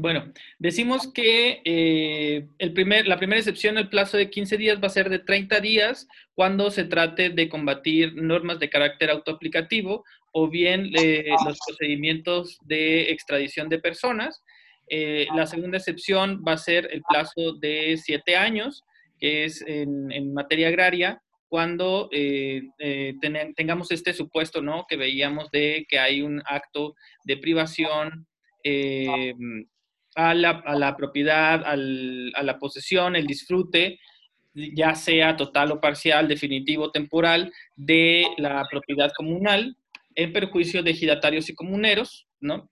[0.00, 4.86] Bueno, decimos que eh, el primer, la primera excepción, el plazo de 15 días va
[4.86, 10.02] a ser de 30 días cuando se trate de combatir normas de carácter autoaplicativo
[10.32, 14.42] o bien eh, los procedimientos de extradición de personas.
[14.88, 18.82] Eh, la segunda excepción va a ser el plazo de 7 años,
[19.18, 21.20] que es en, materia agraria,
[21.50, 22.08] cuando
[23.54, 24.86] tengamos este supuesto, ¿no?
[24.88, 26.94] Que veíamos de que hay un acto
[27.24, 28.26] de privación
[30.28, 33.98] a la, propiedad, a la posesión, el disfrute,
[34.52, 39.76] ya sea total o parcial, definitivo, temporal, de la propiedad comunal
[40.14, 42.70] en perjuicio de ejidatarios y comuneros, ¿no?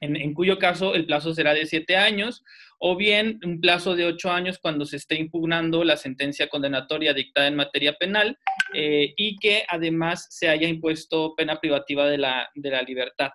[0.00, 2.42] En, cuyo caso el plazo será de siete años,
[2.78, 7.46] o bien un plazo de ocho años cuando se esté impugnando la sentencia condenatoria dictada
[7.46, 8.36] en materia penal
[8.74, 13.30] eh, y que además se haya impuesto pena privativa de la, de la libertad.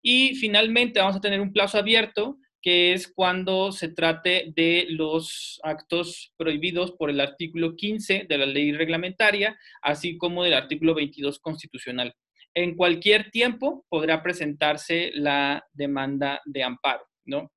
[0.00, 5.60] Y finalmente vamos a tener un plazo abierto que es cuando se trate de los
[5.62, 11.38] actos prohibidos por el artículo 15 de la ley reglamentaria, así como del artículo 22
[11.38, 12.14] constitucional.
[12.54, 17.52] En cualquier tiempo podrá presentarse la demanda de amparo, ¿no?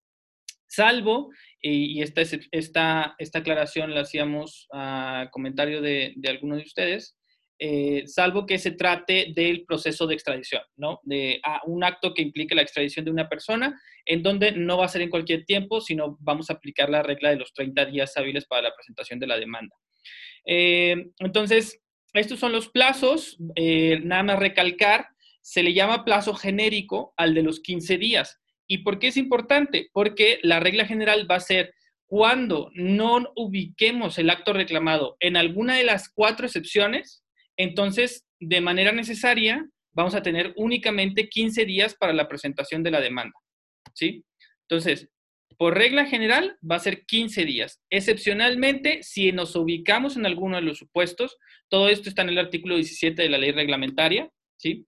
[0.67, 7.17] Salvo, y esta, esta, esta aclaración la hacíamos a comentario de, de algunos de ustedes,
[7.63, 10.99] eh, salvo que se trate del proceso de extradición, ¿no?
[11.03, 14.89] De un acto que implique la extradición de una persona, en donde no va a
[14.89, 18.47] ser en cualquier tiempo, sino vamos a aplicar la regla de los 30 días hábiles
[18.47, 19.75] para la presentación de la demanda.
[20.43, 21.79] Eh, entonces,
[22.13, 25.09] estos son los plazos, eh, nada más recalcar,
[25.41, 28.39] se le llama plazo genérico al de los 15 días.
[28.65, 29.87] ¿Y por qué es importante?
[29.93, 31.75] Porque la regla general va a ser
[32.07, 37.23] cuando no ubiquemos el acto reclamado en alguna de las cuatro excepciones,
[37.61, 43.01] entonces, de manera necesaria, vamos a tener únicamente 15 días para la presentación de la
[43.01, 43.37] demanda.
[43.93, 44.23] ¿Sí?
[44.69, 45.09] Entonces,
[45.57, 47.79] por regla general, va a ser 15 días.
[47.89, 51.37] Excepcionalmente, si nos ubicamos en alguno de los supuestos,
[51.69, 54.87] todo esto está en el artículo 17 de la ley reglamentaria, ¿sí?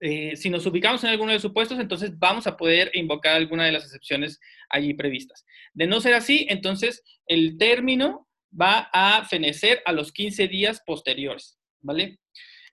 [0.00, 3.66] Eh, si nos ubicamos en alguno de los supuestos, entonces vamos a poder invocar alguna
[3.66, 5.44] de las excepciones allí previstas.
[5.74, 8.26] De no ser así, entonces el término
[8.58, 11.59] va a fenecer a los 15 días posteriores.
[11.82, 12.18] ¿Vale?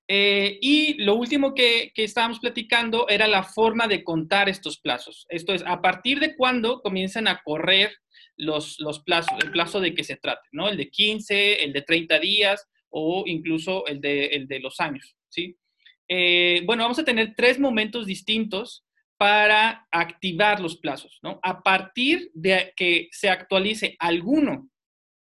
[0.10, 5.26] Eh, y lo último que, estábamos platicando era la forma de contar estos plazos.
[5.30, 7.92] Esto es, a partir de cuándo comienzan a correr
[8.38, 10.70] los, plazos, el plazo de que se trate, ¿no?
[10.70, 15.58] El de 15, el de 30 días o incluso el de, de los años, ¿sí?
[16.08, 18.86] Eh, bueno, vamos a tener tres momentos distintos
[19.18, 21.40] para activar los plazos, ¿no?
[21.44, 24.70] A partir de que se actualice alguno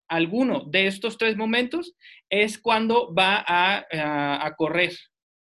[0.10, 1.96] alguno de estos tres momentos
[2.30, 4.92] es cuando va a, correr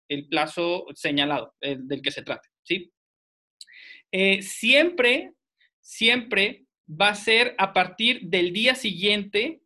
[0.10, 2.92] el plazo señalado del que se trate, ¿sí?
[4.12, 5.34] Eh, siempre,
[5.82, 9.62] siempre va a ser a partir del día siguiente,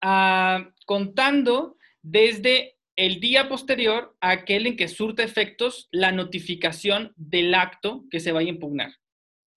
[0.00, 7.54] ah, contando desde el día posterior a aquel en que surte efectos la notificación del
[7.54, 8.94] acto que se vaya a impugnar,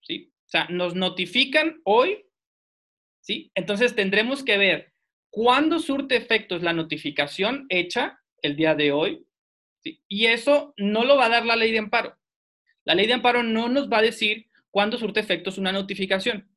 [0.02, 0.32] ¿sí?
[0.46, 2.26] O sea, nos notifican hoy
[3.20, 3.50] ¿sí?
[3.54, 4.92] Entonces tendremos que ver
[5.30, 9.26] cuándo surte efectos la notificación hecha el día de hoy,
[10.08, 12.16] y eso no lo va a dar la ley de amparo.
[12.84, 16.50] La ley de amparo no nos va a decir cuándo surte efectos una notificación.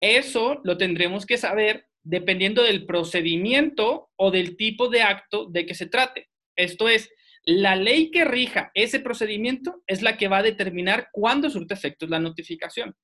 [0.00, 5.74] Eso lo tendremos que saber dependiendo del procedimiento o del tipo de acto de que
[5.74, 6.28] se trate.
[6.54, 7.10] Esto es,
[7.44, 12.10] la ley que rija ese procedimiento es la que va a determinar cuándo surte efectos
[12.10, 12.94] la notificación.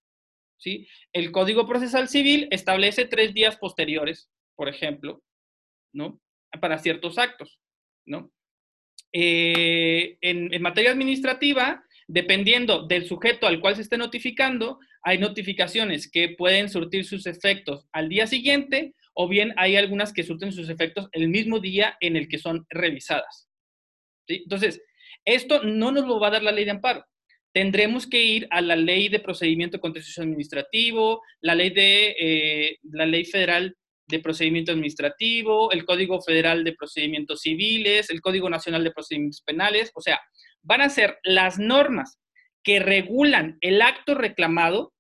[1.12, 5.22] El Código Procesal Civil establece tres días posteriores, por ejemplo.
[6.60, 7.60] Para ciertos actos.
[9.12, 16.30] Eh, en, materia administrativa, dependiendo del sujeto al cual se esté notificando, hay notificaciones que
[16.30, 21.08] pueden surtir sus efectos al día siguiente o bien hay algunas que surten sus efectos
[21.12, 23.50] el mismo día en el que son revisadas.
[24.26, 24.82] Entonces,
[25.26, 27.04] esto no nos lo va a dar la ley de amparo
[27.52, 33.06] tendremos que ir a la ley de procedimiento contencioso administrativo, la ley de eh, la
[33.06, 33.76] ley federal
[34.08, 39.90] de procedimiento administrativo, el Código Federal de Procedimientos Civiles, el Código Nacional de Procedimientos Penales,
[39.94, 40.20] o sea,
[40.62, 42.19] van a ser las normas
[42.62, 44.93] que regulan el acto reclamado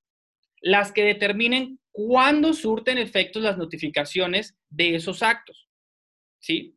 [0.62, 5.68] las que determinen cuándo surten efectos las notificaciones de esos actos.
[6.38, 6.76] ¿Sí?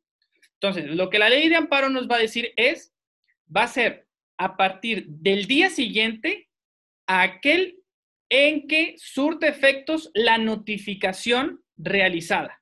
[0.54, 2.94] Entonces, lo que la ley de amparo nos va a decir es,
[3.56, 4.05] va a ser
[4.38, 6.50] a partir del día siguiente
[7.08, 7.80] a aquel
[8.30, 12.62] en que surte efectos la notificación realizada,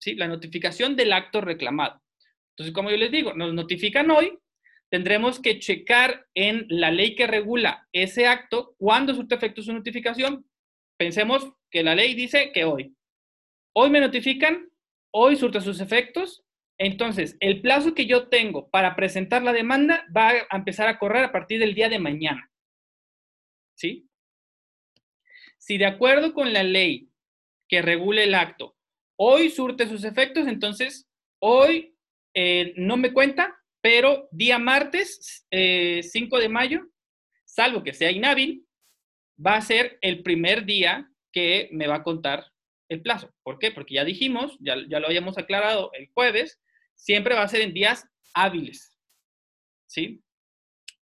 [0.00, 0.14] ¿sí?
[0.14, 2.02] La notificación del acto reclamado.
[2.50, 4.38] Entonces, como yo les digo, nos notifican hoy,
[4.90, 10.46] tendremos que checar en la ley que regula ese acto cuándo surte efecto su notificación.
[10.96, 12.94] Pensemos que la ley dice que hoy.
[13.74, 14.70] Hoy me notifican,
[15.12, 16.45] hoy surte sus efectos.
[16.78, 21.24] Entonces, el plazo que yo tengo para presentar la demanda va a empezar a correr
[21.24, 22.50] a partir del día de mañana.
[23.74, 24.08] ¿Sí?
[25.58, 27.10] Si de acuerdo con la ley
[27.68, 28.76] que regule el acto,
[29.18, 31.08] hoy surte sus efectos, entonces
[31.40, 31.96] hoy
[32.34, 36.86] eh, no me cuenta, pero día martes 5 eh, de mayo,
[37.44, 38.66] salvo que sea inhábil,
[39.44, 42.52] va a ser el primer día que me va a contar
[42.88, 43.34] el plazo.
[43.42, 43.70] ¿Por qué?
[43.70, 46.60] Porque ya dijimos, ya, ya lo habíamos aclarado el jueves,
[46.96, 48.98] siempre va a ser en días hábiles.
[49.86, 50.22] ¿Sí?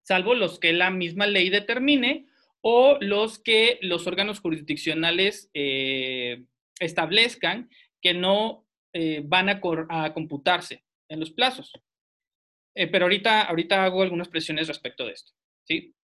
[0.02, 2.26] Salvo los que la misma ley determine
[2.60, 6.44] o los que los órganos jurisdiccionales eh,
[6.78, 7.70] establezcan
[8.02, 9.60] que no eh, van a,
[10.12, 11.72] computarse en los plazos.
[12.74, 15.32] Eh, pero ahorita, ahorita hago algunas presiones respecto de esto.
[15.64, 15.94] ¿sí?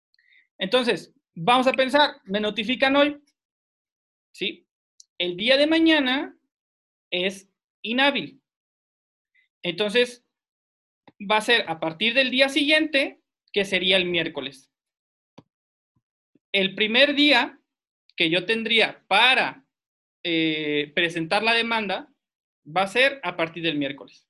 [0.57, 3.17] Entonces, vamos a pensar, me notifican hoy,
[4.33, 4.67] ¿sí?
[5.17, 6.37] El día de mañana
[7.11, 7.49] es
[7.81, 8.40] inhábil.
[9.63, 10.25] Entonces,
[11.19, 13.21] va a ser a partir del día siguiente,
[13.53, 14.71] que sería el miércoles
[16.51, 17.59] el primer día
[18.15, 19.65] que yo tendría para
[20.23, 22.09] eh, presentar la demanda
[22.65, 24.27] va a ser a partir del miércoles.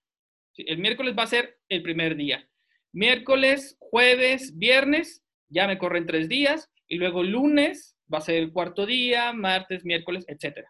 [0.56, 2.48] El miércoles va a ser el primer día.
[2.94, 8.52] Miércoles, jueves, viernes, ya me corren tres días, y luego lunes va a ser el
[8.52, 10.68] cuarto día, martes, miércoles, etc.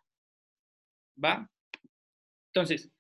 [1.23, 1.49] ¿Va?
[2.53, 2.91] Entonces,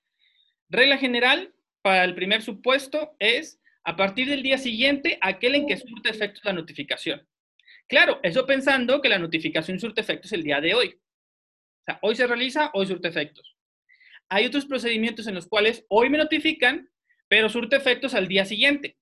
[0.71, 5.77] regla general para el primer supuesto es a partir del día siguiente, aquel en que
[5.77, 7.27] surte efecto la notificación.
[7.87, 10.87] Claro, eso pensando que la notificación surte efectos el día de hoy.
[10.89, 13.57] O sea, hoy se realiza, hoy surte efectos.
[14.29, 16.89] Hay otros procedimientos en los cuales hoy me notifican,
[17.27, 18.97] pero surte efectos al día siguiente.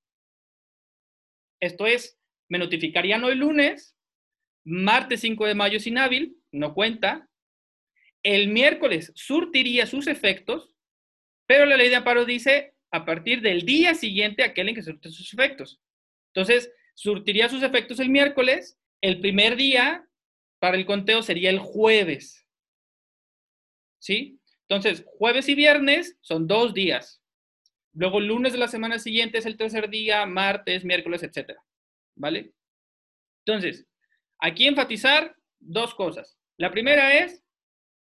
[1.62, 2.18] Esto es,
[2.48, 3.96] me notificarían hoy lunes,
[4.64, 7.30] martes 5 de mayo sin hábil, no cuenta.
[8.24, 10.74] El miércoles surtiría sus efectos,
[11.50, 15.10] pero la ley de amparo dice a partir del día siguiente aquel en que surte
[15.10, 15.82] sus efectos.
[16.28, 20.08] Entonces, surtiría sus efectos el miércoles, el primer día
[20.60, 22.48] para el conteo sería el jueves.
[23.98, 24.40] ¿Sí?
[24.68, 27.24] Entonces, jueves y viernes son dos días.
[27.94, 31.58] Luego, lunes de la semana siguiente es el tercer día, martes, miércoles, etc.
[32.16, 32.54] ¿Vale?
[33.44, 33.88] Entonces,
[34.38, 36.38] aquí enfatizar dos cosas.
[36.58, 37.44] La primera es,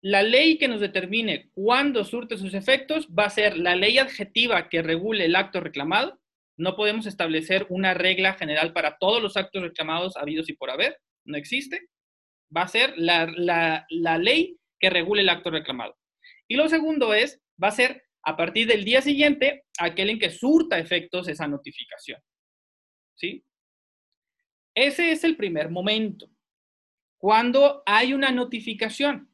[0.02, 4.68] la ley que nos determine cuándo surte sus efectos va a ser la ley adjetiva
[4.68, 6.20] que regule el acto reclamado
[6.60, 10.98] no podemos establecer una regla general para todos los actos reclamados habidos y por haber.
[11.24, 11.88] No existe.
[12.54, 13.86] Va a ser la,
[14.18, 15.96] ley que regule el acto reclamado.
[16.46, 20.28] Y lo segundo es, va a ser a partir del día siguiente aquel en que
[20.28, 22.20] surta efectos esa notificación.
[23.14, 23.42] ¿Sí?
[24.74, 26.28] Ese es el primer momento.
[27.16, 29.29] Cuando hay una notificación,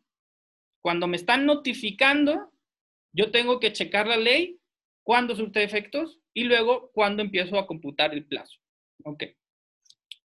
[0.87, 2.53] cuando me están notificando,
[3.13, 4.61] yo tengo que checar la ley,
[5.03, 8.61] cuándo surte efectos y luego cuando empiezo a computar el plazo.
[9.03, 9.25] Ok.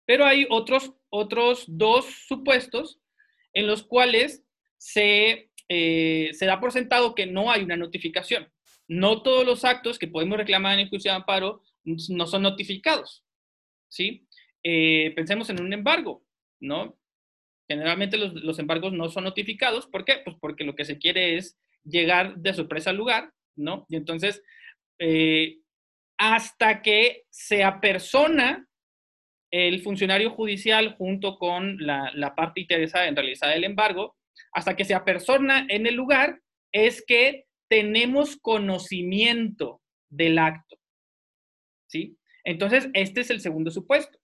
[0.04, 3.00] Pero hay otros, otros dos supuestos
[3.54, 4.44] en los cuales
[4.76, 8.52] se, eh, se da por sentado que no hay una notificación.
[8.86, 13.24] No todos los actos que podemos reclamar en el juicio de amparo no son notificados.
[13.88, 14.28] ¿sí?
[14.62, 16.22] Eh, pensemos en un embargo,
[16.60, 16.99] ¿no?
[17.70, 19.86] Generalmente los, los, embargos no son notificados.
[19.86, 20.22] ¿Por qué?
[20.24, 23.86] Pues porque lo que se quiere es llegar de sorpresa al lugar, ¿no?
[23.88, 24.42] Y entonces
[24.98, 25.60] eh,
[26.18, 28.68] hasta que se apersona
[29.52, 34.16] el funcionario judicial junto con la, parte interesada en realizar el embargo,
[34.52, 36.42] hasta que se apersona en el lugar,
[36.72, 39.80] es que tenemos conocimiento
[40.10, 40.76] del acto.
[41.88, 42.18] ¿Sí?
[42.42, 44.18] Entonces, este es el segundo supuesto.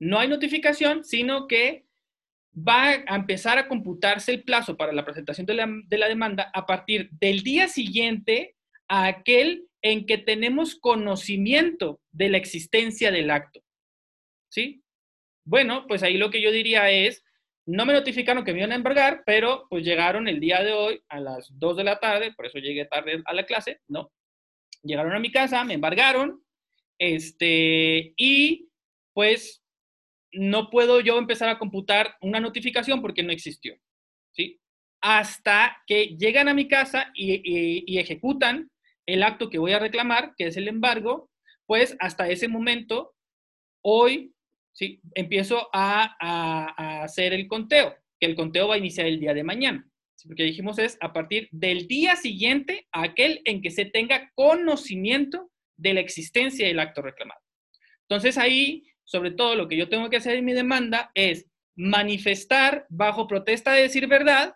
[0.00, 1.87] No hay notificación, sino que
[2.66, 6.50] va a empezar a computarse el plazo para la presentación de la, de la demanda
[6.54, 8.56] a partir del día siguiente
[8.88, 13.60] a aquel en que tenemos conocimiento de la existencia del acto.
[14.50, 14.82] ¿Sí?
[15.44, 17.24] Bueno, pues ahí lo que yo diría es,
[17.66, 21.02] no me notificaron que me iban a embargar, pero pues llegaron el día de hoy
[21.08, 24.10] a las 2 de la tarde, por eso llegué tarde a la clase, ¿no?
[24.82, 26.42] Llegaron a mi casa, me embargaron,
[26.98, 28.68] este, y
[29.12, 29.62] pues
[30.32, 33.76] no puedo yo empezar a computar una notificación porque no existió,
[34.32, 34.60] ¿sí?
[35.00, 38.70] Hasta que llegan a mi casa y ejecutan
[39.06, 41.30] el acto que voy a reclamar, que es el embargo,
[41.66, 43.14] pues hasta ese momento,
[43.82, 44.34] hoy,
[44.72, 45.00] ¿sí?
[45.14, 49.88] empiezo a, hacer el conteo, que el conteo va a iniciar el día de mañana.
[50.26, 55.94] Porque dijimos es a partir del día siguiente aquel en que se tenga conocimiento de
[55.94, 57.40] la existencia del acto reclamado.
[58.08, 62.86] Entonces ahí, sobre todo lo que yo tengo que hacer en mi demanda es manifestar
[62.90, 64.54] bajo protesta de decir verdad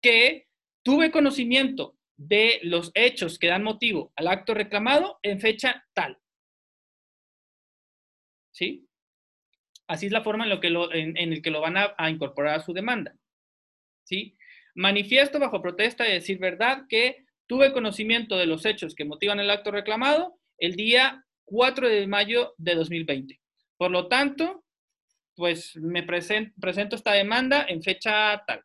[0.00, 0.46] que
[0.84, 6.16] tuve conocimiento de los hechos que dan motivo al acto reclamado en fecha tal.
[8.52, 8.86] ¿Sí?
[9.88, 12.60] Así es la forma en, lo que lo, en, el que lo van a, incorporar
[12.60, 13.16] a su demanda.
[14.04, 14.36] ¿Sí?
[14.76, 19.50] Manifiesto bajo protesta de decir verdad que tuve conocimiento de los hechos que motivan el
[19.50, 23.40] acto reclamado el día 4 de mayo de 2020.
[23.78, 24.64] Por lo tanto,
[25.34, 28.62] pues me presento esta demanda en fecha tal.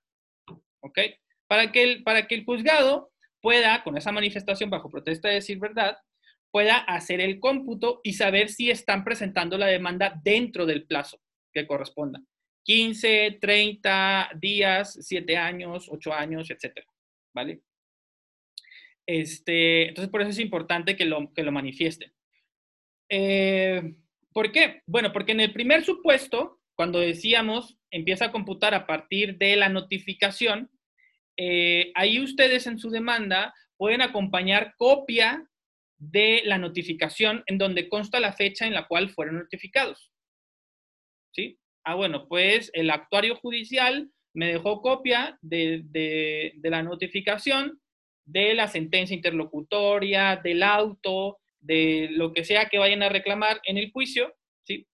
[0.81, 0.99] ¿Ok?
[1.47, 5.59] Para que, el, para que el juzgado pueda, con esa manifestación bajo protesta de decir
[5.59, 5.97] verdad,
[6.51, 11.21] pueda hacer el cómputo y saber si están presentando la demanda dentro del plazo
[11.53, 12.19] que corresponda.
[12.63, 16.87] 15, 30 días, 7 años, 8 años, etcétera.
[17.35, 17.61] ¿Vale?
[19.05, 22.13] Este, entonces, por eso es importante que lo, que lo manifiesten.
[23.09, 23.95] Eh,
[24.33, 24.81] ¿Por qué?
[24.87, 29.69] Bueno, porque en el primer supuesto, cuando decíamos empieza a computar a partir de la
[29.69, 30.71] notificación,
[31.37, 35.47] eh, ahí ustedes en su demanda pueden acompañar copia
[35.97, 40.11] de la notificación en donde consta la fecha en la cual fueron notificados.
[41.31, 41.59] ¿Sí?
[41.83, 47.79] Ah, bueno, pues el actuario judicial me dejó copia de, de la notificación,
[48.25, 53.77] de la sentencia interlocutoria, del auto, de lo que sea que vayan a reclamar en
[53.77, 54.87] el juicio, ¿sí?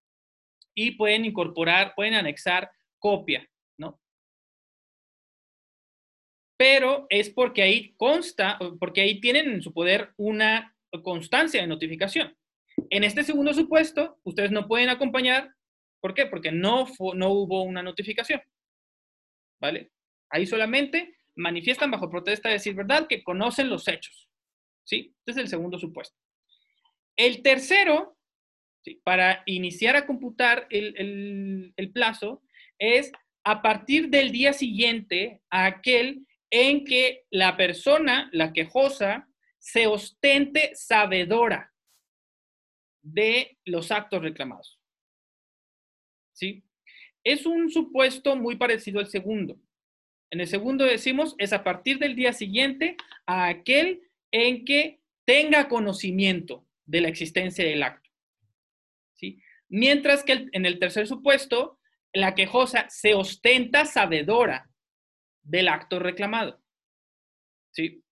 [0.75, 3.47] Y pueden incorporar, pueden anexar copia,
[3.77, 3.99] ¿no?
[6.57, 12.38] Pero es porque ahí consta, porque ahí tienen en su poder una constancia de notificación.
[12.89, 15.53] En este segundo supuesto, ustedes no pueden acompañar,
[15.99, 16.27] ¿por qué?
[16.27, 18.41] Porque no, no hubo una notificación,
[19.59, 19.91] ¿vale?
[20.29, 24.29] Ahí solamente manifiestan bajo protesta de decir verdad que conocen los hechos,
[24.83, 25.15] ¿sí?
[25.19, 26.15] Este es el segundo supuesto.
[27.19, 28.17] El tercero,
[29.03, 32.41] para iniciar a computar el, plazo,
[32.77, 33.11] es
[33.43, 40.71] a partir del día siguiente a aquel en que la persona, la quejosa, se ostente
[40.75, 41.73] sabedora
[43.01, 44.79] de los actos reclamados.
[46.31, 46.63] ¿Sí?
[47.25, 49.59] Es un supuesto muy parecido al segundo.
[50.31, 52.95] En el segundo decimos es a partir del día siguiente
[53.25, 58.10] a aquel en que tenga conocimiento de la existencia del acto.
[59.13, 59.39] ¿sí?
[59.69, 61.79] Mientras que en el tercer supuesto,
[62.13, 64.69] la quejosa se ostenta sabedora
[65.43, 66.63] del acto reclamado.
[67.72, 68.03] ¿sí?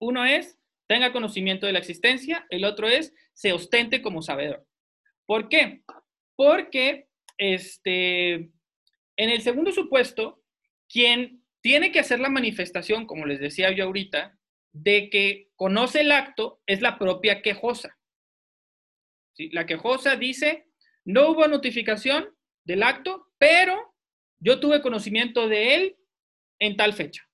[0.00, 4.66] Uno es, tenga conocimiento de la existencia, el otro es, se ostente como sabedor.
[5.26, 5.82] ¿Por qué?
[6.36, 10.42] Porque este, en el segundo supuesto,
[10.88, 14.39] quien tiene que hacer la manifestación, como les decía yo ahorita,
[14.72, 17.98] de que conoce el acto es la propia quejosa.
[19.34, 19.48] ¿Sí?
[19.50, 20.68] La quejosa dice,
[21.04, 22.34] no hubo notificación
[22.64, 23.94] del acto, pero
[24.38, 25.96] yo tuve conocimiento de él
[26.58, 27.28] en tal fecha.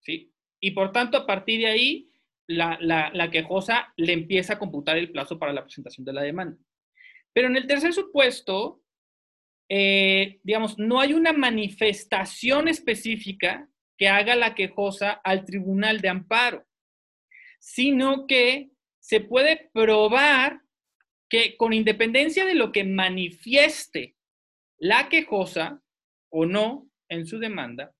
[0.00, 0.32] ¿Sí?
[0.60, 2.10] Y por tanto, a partir de ahí,
[2.46, 6.58] la, la, quejosa le empieza a computar el plazo para la presentación de la demanda.
[7.32, 8.82] Pero en el tercer supuesto,
[9.68, 16.66] eh, digamos, no hay una manifestación específica que haga la quejosa al tribunal de amparo,
[17.58, 18.70] sino que
[19.00, 20.62] se puede probar
[21.28, 24.16] que con independencia de lo que manifieste
[24.78, 25.82] la quejosa
[26.30, 27.94] o no en su demanda,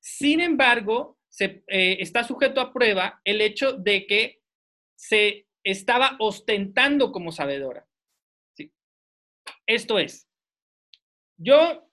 [0.00, 4.40] sin embargo, se, eh, está sujeto a prueba el hecho de que
[4.96, 7.86] se estaba ostentando como sabedora.
[9.66, 10.28] Esto es,
[11.36, 11.87] yo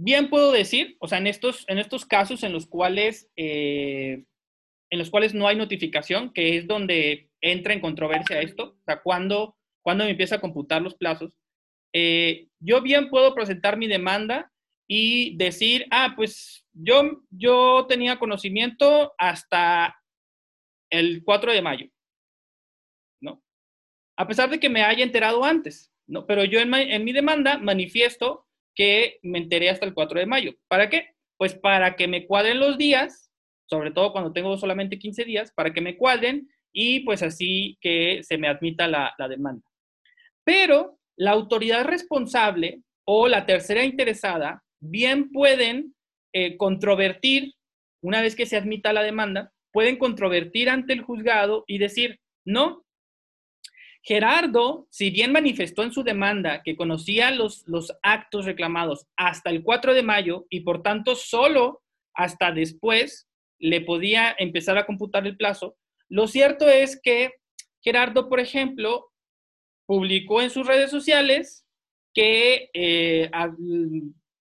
[0.00, 4.22] bien puedo decir, o sea, en estos, en estos casos en los cuales, eh,
[4.90, 9.02] en los cuales no hay notificación, que es donde entra en controversia esto, o sea,
[9.02, 11.36] cuando, cuando me empieza a computar los plazos,
[11.92, 14.52] eh, yo bien puedo presentar mi demanda
[14.88, 20.00] y decir, ah, pues yo, yo tenía conocimiento hasta
[20.90, 21.86] el 4 de mayo,
[23.20, 23.42] ¿no?
[24.16, 26.24] A pesar de que me haya enterado antes, ¿no?
[26.24, 30.52] Pero yo en, en mi demanda manifiesto que me enteré hasta el 4 de mayo.
[30.68, 31.10] ¿Para qué?
[31.36, 33.30] Pues para que me cuadren los días,
[33.66, 38.22] sobre todo cuando tengo solamente 15 días, para que me cuadren y pues así que
[38.22, 39.66] se me admita la, demanda.
[40.44, 45.94] Pero la autoridad responsable o la tercera interesada bien pueden
[46.32, 47.54] eh, controvertir,
[48.02, 52.84] una vez que se admita la demanda, pueden controvertir ante el juzgado y decir, no,
[54.08, 59.62] Gerardo, si bien manifestó en su demanda que conocía los, los actos reclamados hasta el
[59.62, 61.82] 4 de mayo y por tanto solo
[62.14, 65.76] hasta después le podía empezar a computar el plazo,
[66.08, 67.34] lo cierto es que
[67.82, 69.12] Gerardo, por ejemplo,
[69.84, 71.66] publicó en sus redes sociales
[72.14, 73.30] que eh,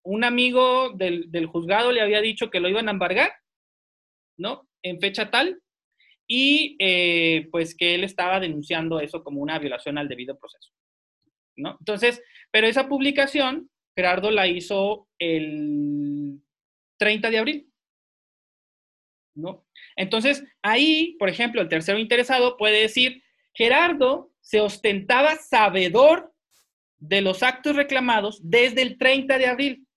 [0.02, 3.34] un amigo del, del, juzgado le había dicho que lo iban a embargar,
[4.38, 4.66] ¿no?
[4.82, 5.62] En fecha tal,
[6.28, 10.72] y eh, pues que él estaba denunciando eso como una violación al debido proceso,
[11.56, 11.78] ¿no?
[11.80, 16.42] Entonces, pero esa publicación, Gerardo la hizo el
[16.98, 17.72] 30 de abril,
[19.36, 19.66] ¿no?
[19.96, 26.34] Entonces, ahí, por ejemplo, el tercero interesado puede decir, Gerardo se ostentaba sabedor
[27.00, 29.88] de los actos reclamados desde el 30 de abril.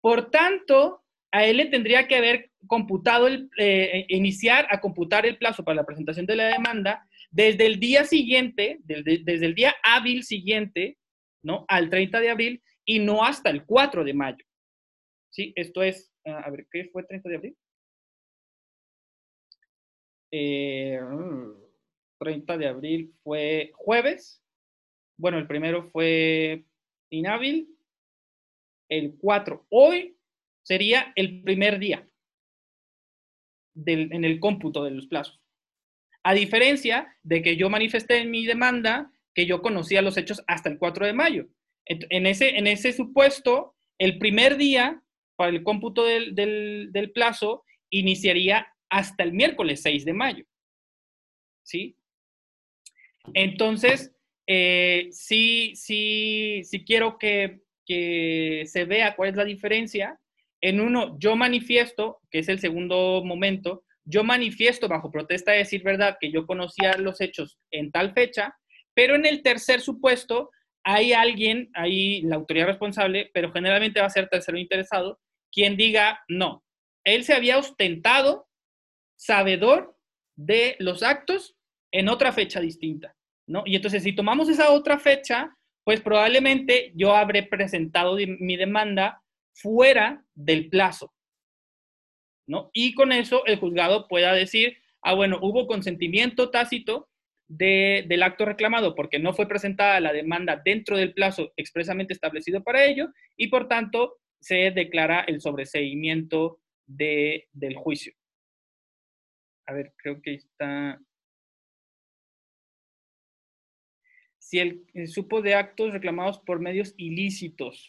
[0.00, 1.01] Por tanto,
[1.32, 5.76] a él le tendría que haber computado el, eh, iniciar a computar el plazo para
[5.76, 10.98] la presentación de la demanda desde el día siguiente, desde, el día hábil siguiente,
[11.42, 11.64] ¿no?
[11.68, 14.44] Al 30 de abril y no hasta el 4 de mayo.
[15.30, 15.54] ¿Sí?
[15.56, 17.56] Esto es, ah, a ver, ¿qué fue 30 de abril?
[20.30, 21.00] Eh,
[22.18, 24.42] 30 de abril fue jueves.
[25.16, 26.66] Bueno, el primero fue
[27.10, 27.74] inhábil.
[28.90, 30.18] El 4, hoy
[30.62, 32.08] sería el primer día
[33.86, 35.40] en el cómputo de los plazos.
[36.22, 40.68] A diferencia de que yo manifesté en mi demanda que yo conocía los hechos hasta
[40.68, 41.48] el 4 de mayo.
[41.86, 45.02] En ese, en ese supuesto, el primer día
[45.36, 50.44] para el cómputo del, del plazo iniciaría hasta el miércoles 6 de mayo.
[51.64, 51.96] ¿Sí?
[53.34, 54.14] Entonces,
[54.46, 60.20] eh, sí, sí, sí quiero que, que se vea cuál es la diferencia.
[60.62, 65.82] En uno, yo manifiesto, que es el segundo momento, yo manifiesto bajo protesta de decir
[65.82, 68.56] verdad que yo conocía los hechos en tal fecha,
[68.94, 70.50] pero en el tercer supuesto
[70.84, 75.20] hay alguien, hay la autoridad responsable, pero generalmente va a ser tercero interesado,
[75.52, 76.64] quien diga, no,
[77.04, 78.48] él se había ostentado
[79.16, 79.96] sabedor
[80.36, 81.56] de los actos
[81.92, 83.14] en otra fecha distinta,
[83.46, 83.62] ¿no?
[83.66, 89.21] Y entonces, si tomamos esa otra fecha, pues probablemente yo habré presentado mi demanda
[89.54, 91.12] fuera del plazo,
[92.46, 92.70] ¿no?
[92.72, 97.08] Y con eso el juzgado pueda decir, ah, bueno, hubo consentimiento tácito
[97.48, 102.84] del acto reclamado porque no fue presentada la demanda dentro del plazo expresamente establecido para
[102.84, 108.14] ello y por tanto se declara el sobreseimiento de, del juicio
[109.66, 111.00] a ver, creo que está...
[114.38, 117.88] Si el, supo de actos reclamados por medios ilícitos.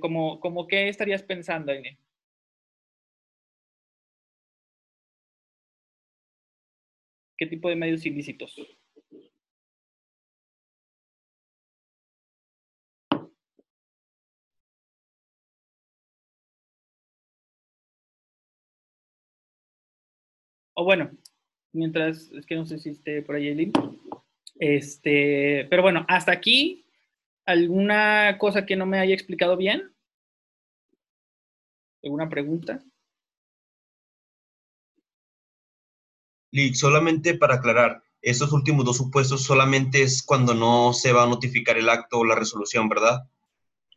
[0.00, 1.98] ¿Cómo, como qué estarías pensando, Aine?
[7.36, 8.54] ¿Qué tipo de medios ilícitos?
[20.74, 21.10] o bueno,
[21.72, 23.72] mientras, es que no sé si esté por ahí el
[24.58, 26.81] Este, pero bueno, hasta aquí,
[27.44, 29.94] ¿alguna cosa que no me haya explicado bien?
[32.02, 32.82] ¿Alguna pregunta?
[36.50, 41.28] Lick, solamente para aclarar, esos últimos dos supuestos solamente es cuando no se va a
[41.28, 43.22] notificar el acto o la resolución, ¿verdad?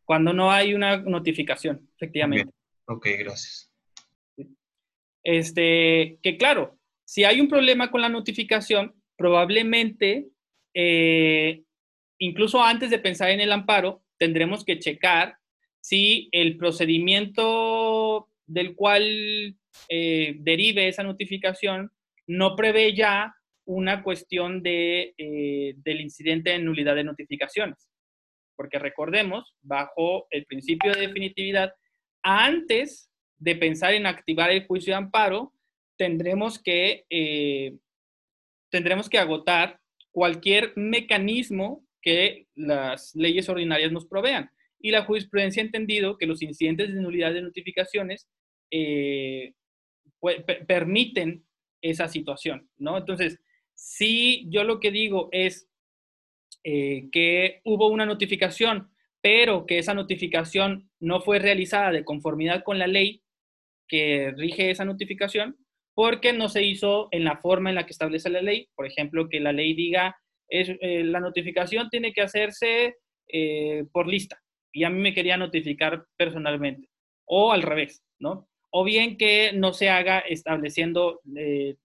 [0.04, 2.52] Cuando no hay una notificación, efectivamente.
[2.86, 3.72] Ok, gracias.
[5.24, 10.30] Este, que claro, si hay un problema con la notificación, probablemente,
[10.74, 11.64] eh,
[12.20, 15.38] incluso antes de pensar en el amparo, tendremos que checar
[15.82, 19.56] si el procedimiento del cual
[19.90, 21.92] eh, derive esa notificación
[22.28, 27.90] no prevé ya una cuestión de, eh, del incidente de nulidad de notificaciones.
[28.56, 31.74] Porque recordemos, bajo el principio de definitividad,
[32.24, 35.54] antes de pensar en activar el juicio de amparo,
[35.98, 37.76] tendremos que, eh,
[38.70, 39.80] tendremos que agotar
[40.12, 44.52] cualquier mecanismo que las leyes ordinarias nos provean.
[44.80, 48.30] Y la jurisprudencia ha entendido que los incidentes de nulidad de notificaciones
[48.70, 49.54] eh,
[50.68, 51.44] permiten
[51.82, 52.98] esa situación, ¿no?
[52.98, 53.40] Entonces,
[53.74, 55.68] si yo lo que digo es
[56.64, 58.92] eh, que hubo una notificación,
[59.22, 63.24] pero que esa notificación no fue realizada de conformidad con la ley,
[63.88, 65.58] que rige esa notificación
[65.96, 68.70] porque no se hizo en la forma en la que establece la ley.
[68.76, 70.16] Por ejemplo, que la ley diga,
[70.50, 75.38] es, eh, la notificación tiene que hacerse eh, por lista y a mí me quería
[75.38, 76.90] notificar personalmente.
[77.26, 78.48] O al revés, ¿no?
[78.72, 81.76] O bien que no se haga estableciendo, eh,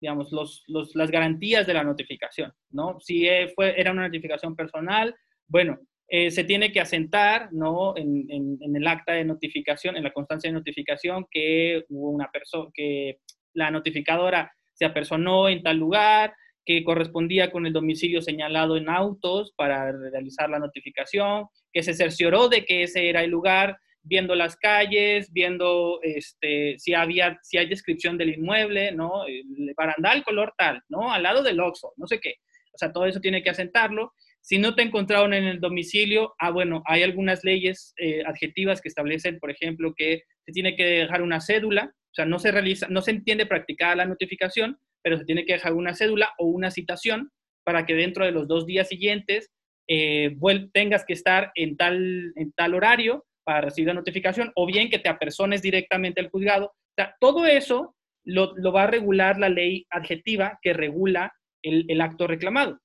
[0.00, 2.98] digamos, los, las garantías de la notificación, ¿no?
[3.00, 5.14] Si fue, era una notificación personal,
[5.46, 5.78] bueno,
[6.08, 7.96] se tiene que asentar ¿no?
[7.96, 13.20] En, el acta de notificación, en la constancia de notificación, que una persona, que
[13.54, 19.52] la notificadora se apersonó en tal lugar, que correspondía con el domicilio señalado en autos
[19.56, 24.56] para realizar la notificación, que se cercioró de que ese era el lugar, viendo las
[24.56, 29.26] calles, viendo este, si, había, si hay descripción del inmueble, ¿no?
[29.26, 31.12] El barandal color tal, ¿no?
[31.12, 32.36] Al lado del Oxxo, no sé qué.
[32.72, 34.12] O sea, todo eso tiene que asentarlo.
[34.40, 38.88] Si no te encontraron en el domicilio, ah, bueno, hay algunas leyes eh, adjetivas que
[38.88, 42.86] establecen, por ejemplo, que se tiene que dejar una cédula, o sea, no se realiza,
[42.88, 46.70] no se entiende practicada la notificación, pero se tiene que dejar una cédula o una
[46.70, 47.30] citación
[47.64, 49.50] para que dentro de los dos días siguientes
[49.88, 50.36] eh,
[50.72, 54.98] tengas que estar en tal, en tal horario para recibir la notificación, o bien que
[54.98, 56.72] te apersones directamente al juzgado.
[57.18, 61.32] Todo eso lo, va a regular la ley adjetiva que regula
[61.62, 62.78] el, acto reclamado.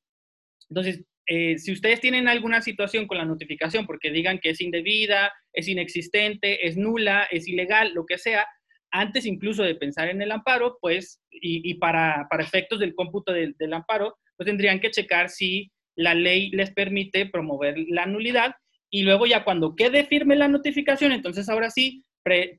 [0.69, 5.32] Entonces, eh, si ustedes tienen alguna situación con la notificación porque digan que es indebida,
[5.54, 8.47] es inexistente, es nula, es ilegal, lo que sea,
[8.95, 14.17] antes incluso de pensar en el amparo, pues, y, para, efectos del cómputo del, amparo,
[14.38, 18.55] pues tendrían que checar si la ley les permite promover la nulidad
[18.89, 22.03] y luego ya cuando quede firme la notificación, entonces ahora sí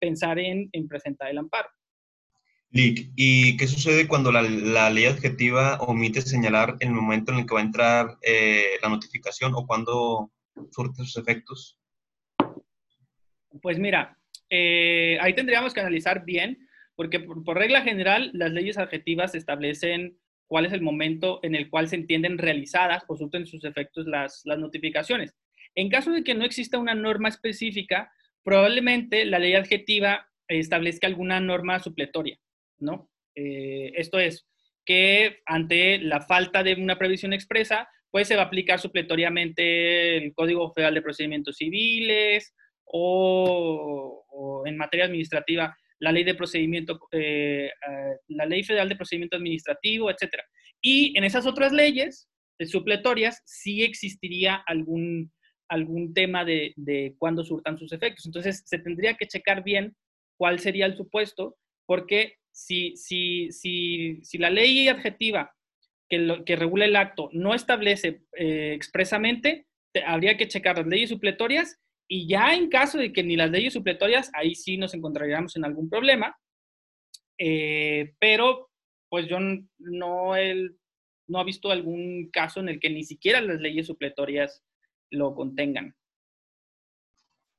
[0.01, 1.69] pensar en, presentar el amparo.
[2.71, 7.55] Lick, ¿y qué sucede cuando la, ley adjetiva omite señalar el momento en el que
[7.55, 10.31] va a entrar eh, la notificación o cuando
[10.71, 11.79] surte sus efectos?
[13.63, 14.19] Pues mira,
[14.51, 20.67] eh, ahí tendríamos que analizar bien, porque por, regla general las leyes adjetivas establecen cuál
[20.67, 24.59] es el momento en el cual se entienden realizadas o surten sus efectos las, las
[24.59, 25.35] notificaciones.
[25.75, 28.11] En caso de que no exista una norma específica,
[28.43, 32.39] probablemente la ley adjetiva establezca alguna norma supletoria,
[32.79, 33.11] ¿no?
[33.35, 34.49] Eh, esto es,
[34.85, 40.33] que ante la falta de una previsión expresa, pues se va a aplicar supletoriamente el
[40.33, 42.55] Código Federal de Procedimientos Civiles
[42.87, 49.37] o, en materia administrativa la ley de procedimiento, eh, eh, la ley federal de procedimiento
[49.37, 50.45] administrativo, etcétera.
[50.81, 52.29] Y en esas otras leyes
[52.67, 55.33] supletorias sí existiría algún,
[55.69, 58.27] algún tema de, de cuándo surtan sus efectos.
[58.27, 59.97] Entonces, se tendría que checar bien
[60.39, 65.55] cuál sería el supuesto, porque si, si, si, si la ley adjetiva
[66.09, 69.67] que, que regula el acto no establece eh, expresamente,
[70.07, 73.73] habría que checar las leyes supletorias y ya en caso de que ni las leyes
[73.73, 76.39] supletorias, ahí sí nos encontraríamos en algún problema.
[77.39, 78.71] Eh, pero
[79.09, 79.39] pues yo
[79.79, 80.71] no he,
[81.27, 84.65] no he visto algún caso en el que ni siquiera las leyes supletorias
[85.11, 85.97] lo contengan.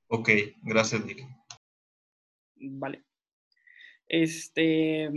[0.09, 0.29] Ok,
[0.63, 1.27] gracias, Nick.
[2.55, 3.03] Vale.
[4.07, 5.09] Este,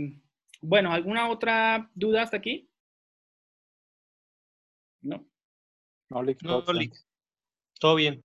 [0.61, 2.69] bueno, ¿alguna otra duda hasta aquí?
[5.01, 5.25] No.
[6.09, 6.61] No, Lick, no,
[7.79, 8.21] todo bien.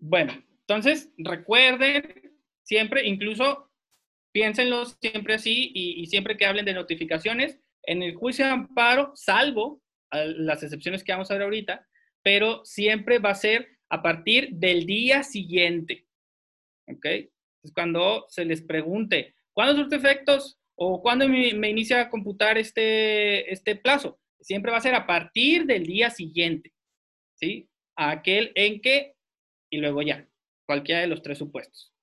[0.00, 2.32] Bueno, entonces recuerden
[2.62, 3.70] siempre, incluso
[4.32, 9.82] piénsenlo siempre así y, siempre que hablen de notificaciones, en el juicio de amparo, salvo
[10.10, 11.86] las excepciones que vamos a ver ahorita,
[12.22, 16.06] pero siempre va a ser a partir del día siguiente.
[16.88, 17.04] ¿Ok?
[17.62, 23.52] Es cuando se les pregunte, ¿cuándo surte efectos o cuándo me, inicia a computar este,
[23.52, 24.18] este plazo?
[24.40, 26.72] Siempre va a ser a partir del día siguiente.
[27.34, 27.68] ¿Sí?
[27.96, 29.14] Aquel en que
[29.70, 30.28] y luego ya,
[30.66, 31.94] cualquiera de los tres supuestos.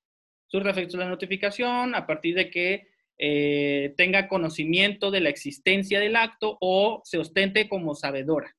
[0.47, 5.99] Surge efectos de la notificación a partir de que eh, tenga conocimiento de la existencia
[5.99, 8.55] del acto o se ostente como sabedora,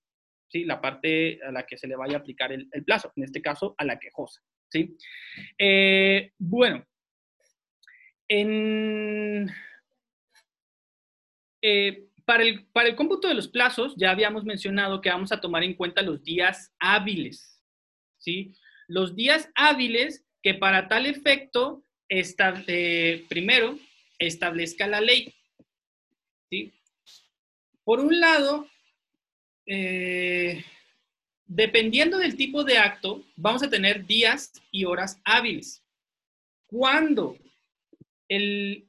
[0.49, 0.65] ¿sí?
[0.65, 3.75] la parte a la que se le vaya a aplicar el, plazo, en este caso
[3.79, 4.43] a la quejosa.
[4.69, 4.97] ¿sí?
[5.57, 6.85] Eh, bueno,
[8.29, 9.49] en,
[11.63, 15.41] eh, para, el, para el cómputo de los plazos ya habíamos mencionado que vamos a
[15.41, 17.63] tomar en cuenta los días hábiles.
[18.19, 18.55] ¿sí?
[18.89, 23.79] Los días hábiles que para tal efecto, eh, primero,
[24.19, 25.35] establezca la ley.
[26.51, 26.73] ¿sí?
[27.85, 28.67] Por un lado,
[29.67, 30.65] eh,
[31.47, 35.85] dependiendo del tipo de acto, vamos a tener días y horas hábiles.
[36.67, 37.39] Cuando
[38.29, 38.89] el,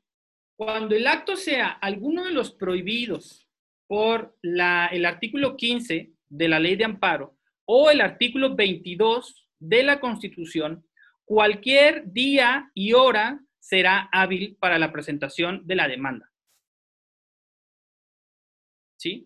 [0.55, 3.47] cuando el acto sea alguno de los prohibidos
[3.87, 9.99] por el artículo 15 de la ley de amparo o el artículo 22 de la
[9.99, 10.85] Constitución,
[11.25, 16.31] cualquier día y hora será hábil para la presentación de la demanda.
[18.97, 19.25] ¿Sí?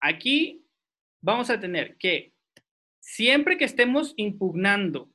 [0.00, 0.64] aquí
[1.20, 2.32] vamos a tener que
[3.00, 5.12] siempre que estemos impugnando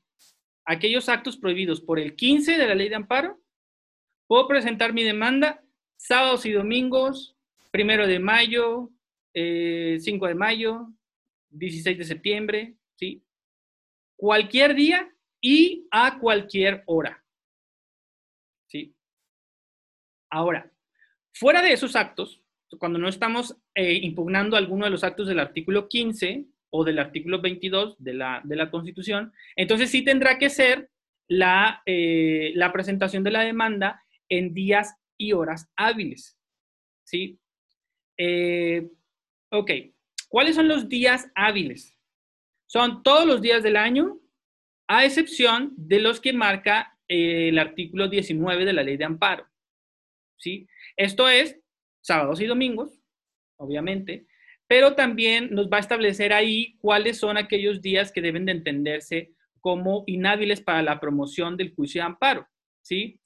[0.66, 3.42] aquellos actos prohibidos por el 15 de la ley de amparo,
[4.28, 5.64] puedo presentar mi demanda
[5.98, 7.36] sábados y domingos,
[7.72, 8.92] primero de mayo,
[9.34, 10.88] 5 eh, de mayo,
[11.50, 13.24] 16 de septiembre, ¿sí?
[14.16, 17.24] Cualquier día y a cualquier hora.
[18.68, 18.96] ¿Sí?
[20.30, 20.72] Ahora,
[21.34, 22.42] fuera de esos actos,
[22.80, 27.42] cuando no estamos eh, impugnando alguno de los actos del artículo 15 o del artículo
[27.42, 30.90] 22 de la, de la Constitución, entonces sí tendrá que ser
[31.28, 36.38] la, eh, la presentación de la demanda en días y horas hábiles.
[37.04, 37.40] ¿Sí?
[38.18, 38.90] Eh,
[39.52, 39.72] ok.
[40.28, 41.95] ¿Cuáles son los días hábiles?
[42.76, 44.20] Son todos los días del año,
[44.90, 49.48] a excepción de los que marca eh, el artículo 19 de la ley de amparo.
[50.38, 50.68] ¿Sí?
[50.98, 51.58] Esto es
[52.02, 53.02] sábados y domingos,
[53.56, 54.28] obviamente,
[54.68, 59.32] pero también nos va a establecer ahí cuáles son aquellos días que deben de entenderse
[59.62, 62.46] como inhábiles para la promoción del juicio de amparo.
[62.82, 63.22] ¿sí?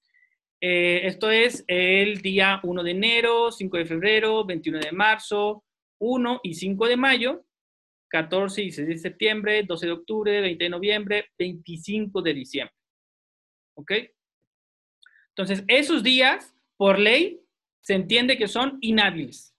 [0.61, 5.63] Eh, esto es el día 1 de enero, 5 de febrero, 21 de marzo,
[5.97, 7.45] 1 y 5 de mayo,
[8.09, 12.75] 14 y 16 de septiembre, 12 de octubre, 20 de noviembre, 25 de diciembre.
[13.75, 13.91] ¿Ok?
[15.29, 17.41] Entonces, esos días, por ley,
[17.81, 19.55] se entiende que son inhábiles.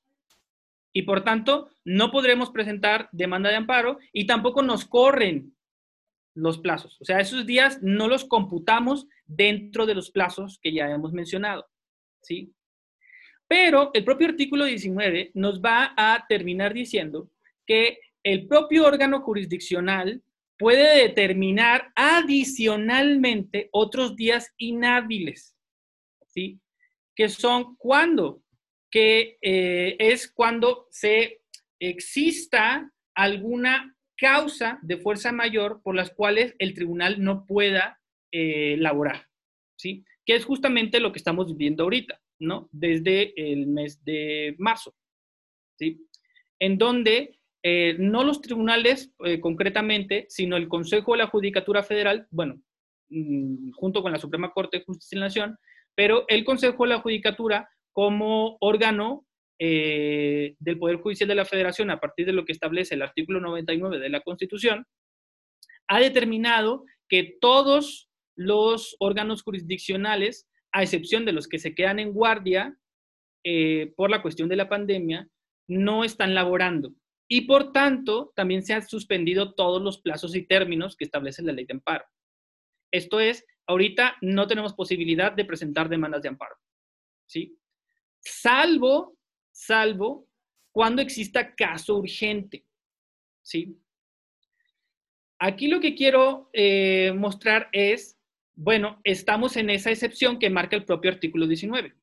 [0.93, 5.57] Y por tanto, no podremos presentar demanda de amparo y tampoco nos corren
[6.35, 7.01] los plazos.
[7.01, 11.69] O sea, esos días no los computamos dentro de los plazos que ya hemos mencionado.
[12.21, 12.53] ¿sí?
[13.49, 17.31] Pero el propio artículo 19 nos va a terminar diciendo
[17.67, 20.22] que el propio órgano jurisdiccional
[20.59, 25.56] puede determinar adicionalmente otros días inhábiles,
[26.28, 26.61] ¿sí?
[27.16, 28.42] Que son cuando,
[28.90, 31.40] que eh, es cuando se
[31.78, 37.98] exista alguna causa de fuerza mayor por las cuales el tribunal no pueda
[38.30, 39.26] eh, laborar,
[39.76, 40.04] ¿sí?
[40.26, 42.68] Que es justamente lo que estamos viviendo ahorita, ¿no?
[42.70, 44.94] Desde el mes de marzo,
[45.78, 46.06] ¿sí?
[46.59, 52.27] En donde eh, no los tribunales eh, concretamente, sino el Consejo de la Judicatura Federal,
[52.31, 52.61] bueno,
[53.11, 55.59] mm, junto con la Suprema Corte de Justicia de Nación,
[55.94, 59.27] pero el Consejo de la Judicatura como órgano
[59.59, 63.40] eh, del Poder Judicial de la Federación, a partir de lo que establece el artículo
[63.40, 64.87] 99 de la Constitución,
[65.88, 72.12] ha determinado que todos los órganos jurisdiccionales, a excepción de los que se quedan en
[72.12, 72.75] guardia
[73.96, 75.29] por la cuestión de la pandemia,
[75.66, 76.92] no están laborando.
[77.33, 81.53] Y por tanto, también se han suspendido todos los plazos y términos que establece la
[81.53, 82.05] ley de amparo.
[82.90, 86.57] Esto es, ahorita no tenemos posibilidad de presentar demandas de amparo.
[87.27, 87.57] ¿sí?
[88.19, 89.16] Salvo
[89.53, 90.29] salvo
[90.73, 92.66] cuando exista caso urgente.
[93.43, 93.79] ¿Sí?
[95.38, 98.19] Aquí lo que quiero eh, mostrar es,
[98.55, 101.95] bueno, estamos en esa excepción que marca el propio artículo 19.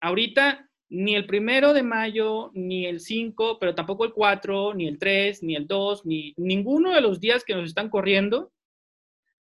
[0.00, 4.98] Ahorita ni el primero de mayo, ni el 5, pero tampoco el 4, ni el
[4.98, 8.52] 3, ni el 2, ni ninguno de los días que nos están corriendo,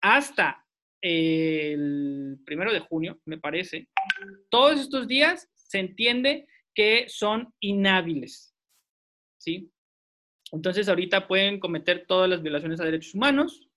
[0.01, 0.67] hasta
[1.01, 3.89] el primero de junio, me parece,
[4.51, 8.53] todos estos días se entiende que son inhábiles.
[9.39, 9.71] ¿Sí?
[10.51, 13.69] Entonces, ahorita pueden cometer todas las violaciones a derechos humanos,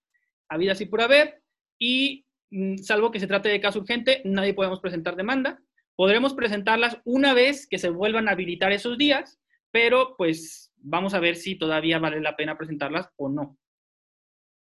[0.49, 1.43] habidas así por haber,
[1.77, 5.61] y mm, salvo que se trate de caso urgente, nadie podemos presentar demanda.
[5.99, 9.37] Podremos presentarlas una vez que se vuelvan a habilitar esos días,
[9.69, 13.57] pero pues vamos a ver si todavía vale la pena presentarlas o no.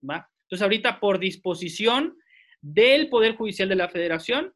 [0.09, 0.27] ¿Va?
[0.45, 2.17] Entonces, ahorita por disposición
[2.61, 4.55] del Poder Judicial de la Federación,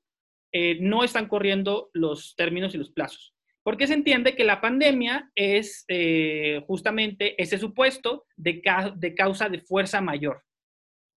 [0.51, 3.35] eh, no están corriendo los términos y los plazos.
[3.61, 8.63] Porque se entiende que la pandemia es eh, justamente ese supuesto de,
[8.95, 10.43] de causa de fuerza mayor.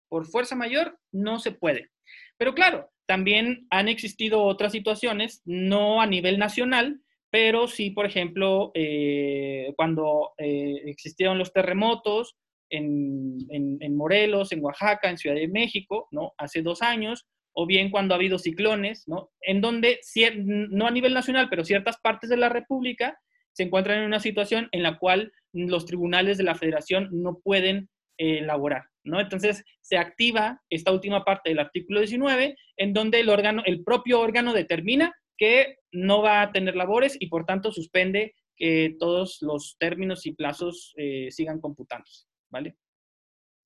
[0.09, 1.91] Por fuerza mayor no se puede.
[2.37, 8.71] Pero claro, también han existido otras situaciones, no a nivel nacional, pero sí, por ejemplo,
[8.73, 12.37] eh, cuando eh, existieron los terremotos
[12.69, 16.33] en, Morelos, en Oaxaca, en Ciudad de México, ¿no?
[16.37, 19.31] Hace dos años, o bien cuando ha habido ciclones, ¿no?
[19.41, 19.99] En donde,
[20.45, 23.19] no a nivel nacional, pero ciertas partes de la República
[23.53, 27.89] se encuentran en una situación en la cual los tribunales de la federación no pueden
[28.17, 29.19] eh, elaborar, ¿no?
[29.19, 34.19] Entonces, se activa esta última parte del artículo 19, en donde el órgano, el propio
[34.19, 39.75] órgano determina que no va a tener labores y por tanto suspende que todos los
[39.79, 42.75] términos y plazos eh, sigan computándose, ¿vale?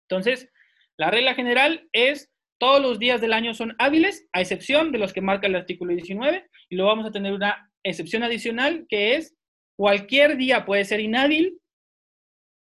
[0.08, 0.50] Entonces,
[0.98, 5.14] la regla general es todos los días del año son hábiles, a excepción de los
[5.14, 9.36] que marca el artículo 19, y luego vamos a tener una excepción adicional que es
[9.78, 11.58] cualquier día puede ser inhábil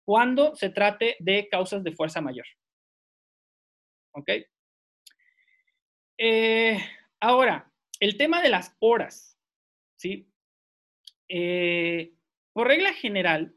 [0.05, 2.45] cuando se trate de causas de fuerza mayor.
[4.15, 4.30] ¿Ok?
[6.17, 6.80] Eh,
[7.19, 9.38] ahora, el tema de las horas,
[9.97, 10.32] ¿sí?
[11.28, 12.13] Eh,
[12.54, 13.54] por regla general,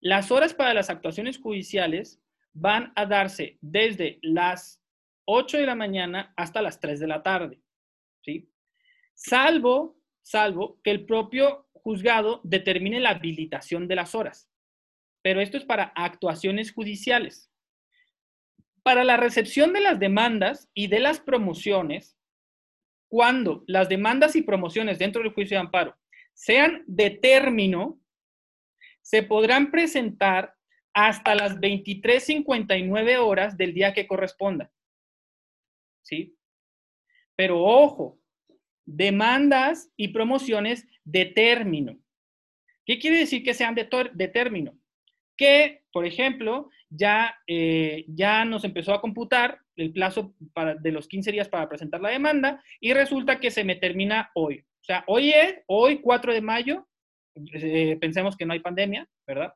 [0.00, 2.22] las horas para las actuaciones judiciales
[2.54, 4.82] van a darse desde las
[5.26, 7.60] 8 de la mañana hasta las 3 de la tarde,
[8.22, 8.50] ¿sí?
[9.14, 14.50] Salvo, salvo que el propio juzgado determine la habilitación de las horas,
[15.20, 17.49] pero esto es para actuaciones judiciales.
[18.82, 22.16] Para la recepción de las demandas y de las promociones,
[23.08, 25.96] cuando las demandas y promociones dentro del juicio de amparo
[26.32, 28.00] sean de término,
[29.02, 30.54] se podrán presentar
[30.92, 34.72] hasta las 23.59 horas del día que corresponda.
[36.02, 36.36] ¿Sí?
[37.36, 38.20] Pero ojo,
[38.84, 41.98] demandas y promociones de término.
[42.84, 43.84] ¿Qué quiere decir que sean de,
[44.28, 44.76] término?
[45.36, 51.06] Que, por ejemplo, ya, eh, ya nos empezó a computar el plazo para, de los
[51.06, 54.58] 15 días para presentar la demanda y resulta que se me termina hoy.
[54.60, 56.88] O sea, hoy es, hoy 4 de mayo,
[57.54, 59.54] eh, pensemos que no hay pandemia, ¿verdad?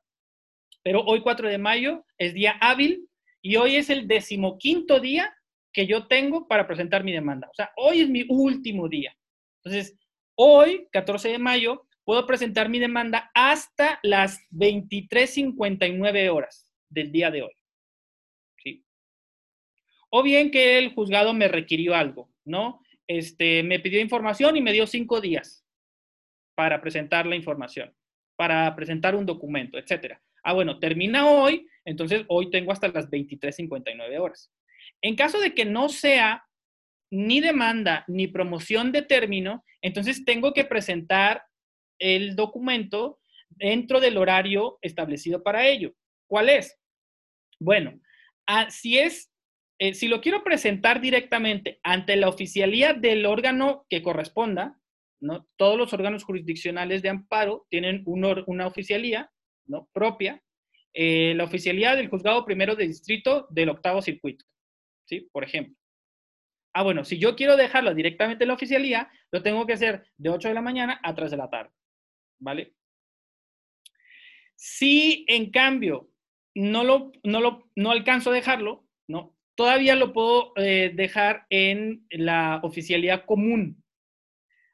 [0.82, 3.08] Pero hoy 4 de mayo es día hábil
[3.42, 5.34] y hoy es el decimoquinto día
[5.72, 7.48] que yo tengo para presentar mi demanda.
[7.48, 9.16] O sea, hoy es mi último día.
[9.62, 9.98] Entonces,
[10.36, 16.63] hoy, 14 de mayo, puedo presentar mi demanda hasta las 23.59 horas
[16.94, 17.52] del día de hoy.
[18.62, 18.84] ¿Sí?
[20.10, 22.80] O bien que el juzgado me requirió algo, ¿no?
[23.06, 25.66] Este, me pidió información y me dio cinco días
[26.54, 27.94] para presentar la información,
[28.36, 30.22] para presentar un documento, etcétera.
[30.42, 34.52] Ah, bueno, termina hoy, entonces hoy tengo hasta las 23.59 horas.
[35.02, 36.44] En caso de que no sea
[37.10, 41.44] ni demanda ni promoción de término, entonces tengo que presentar
[41.98, 45.94] el documento dentro del horario establecido para ello.
[46.26, 46.78] ¿Cuál es?
[47.64, 47.98] Bueno,
[48.68, 49.32] si es,
[49.78, 54.78] eh, si lo quiero presentar directamente ante la oficialía del órgano que corresponda,
[55.20, 55.48] ¿no?
[55.56, 59.30] Todos los órganos jurisdiccionales de amparo tienen una oficialía.
[59.94, 60.42] Propia.
[60.92, 64.44] Eh, la oficialía del juzgado primero de distrito del octavo circuito,
[65.06, 65.26] ¿sí?
[65.32, 65.74] Por ejemplo.
[66.74, 70.28] Ah, bueno, si yo quiero dejarlo directamente en la oficialía, lo tengo que hacer de
[70.28, 71.72] 8 de la mañana a 3 de la tarde.
[72.38, 72.74] ¿Vale?
[74.54, 76.10] Si en cambio
[76.54, 79.36] no lo, no lo no alcanzo a dejarlo, ¿no?
[79.56, 83.82] Todavía lo puedo eh, dejar en la oficialía común.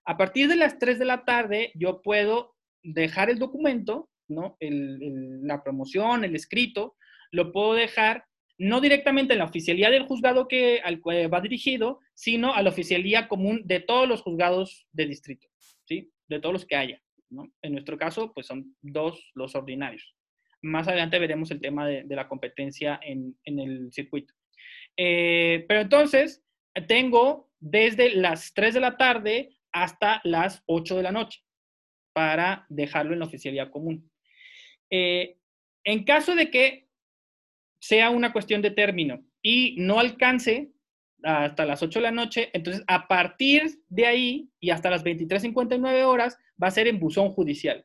[0.07, 4.57] A partir de las 3 de la tarde, yo puedo dejar el documento, ¿no?
[4.61, 6.97] la promoción, el escrito,
[7.31, 8.25] lo puedo dejar
[8.59, 12.71] no directamente en la oficialía del juzgado que, al que va dirigido, sino a la
[12.71, 15.49] oficialía común de todos los juzgados de distrito,
[15.87, 16.11] ¿sí?
[16.29, 17.51] De todos los que haya, ¿no?
[17.63, 20.15] En nuestro caso, pues son dos los ordinarios.
[20.63, 24.35] Más adelante veremos el tema de, la competencia en, el circuito.
[24.97, 26.43] Eh, pero entonces,
[26.87, 31.41] tengo desde las 3 de la tarde hasta las 8 de la noche
[32.13, 34.11] para dejarlo en la oficialía común.
[34.91, 35.37] Eh,
[35.85, 36.89] en caso de que
[37.81, 40.73] sea una cuestión de término y no alcance
[41.23, 46.05] hasta las 8 de la noche, entonces a partir de ahí y hasta las 23.59
[46.05, 47.85] horas va a ser en buzón judicial.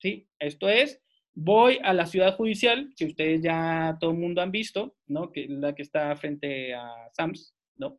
[0.00, 0.28] ¿Sí?
[0.38, 1.02] Esto es,
[1.34, 5.30] voy a la ciudad judicial, que ustedes ya todo el mundo han visto, ¿no?
[5.30, 7.98] Que la que está frente a SAMS, ¿no?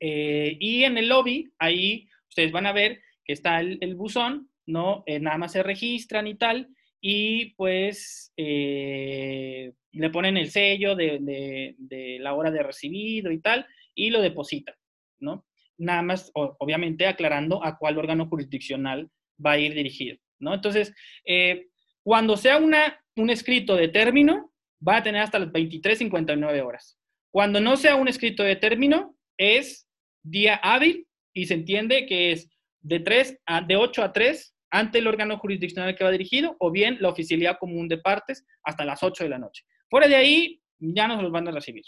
[0.00, 5.02] Eh, y en el lobby, ahí ustedes van a ver que está el, buzón, ¿no?
[5.06, 6.68] Eh, nada más se registran y tal,
[7.00, 11.76] y pues eh, le ponen el sello de,
[12.20, 14.74] la hora de recibido y tal, y lo depositan,
[15.18, 15.46] ¿no?
[15.78, 19.10] Nada más, obviamente, aclarando a cuál órgano jurisdiccional
[19.44, 20.54] va a ir dirigido, ¿no?
[20.54, 21.69] Entonces, eh,
[22.02, 24.52] cuando sea una, un escrito de término,
[24.86, 26.98] va a tener hasta las 23.59 horas.
[27.32, 29.88] Cuando no sea un escrito de término, es
[30.22, 34.98] día hábil y se entiende que es de, 3 a, de 8 a 3 ante
[34.98, 39.02] el órgano jurisdiccional que va dirigido o bien la oficialidad común de partes hasta las
[39.02, 39.64] 8 de la noche.
[39.88, 41.84] Fuera de ahí, ya no se los van a recibir,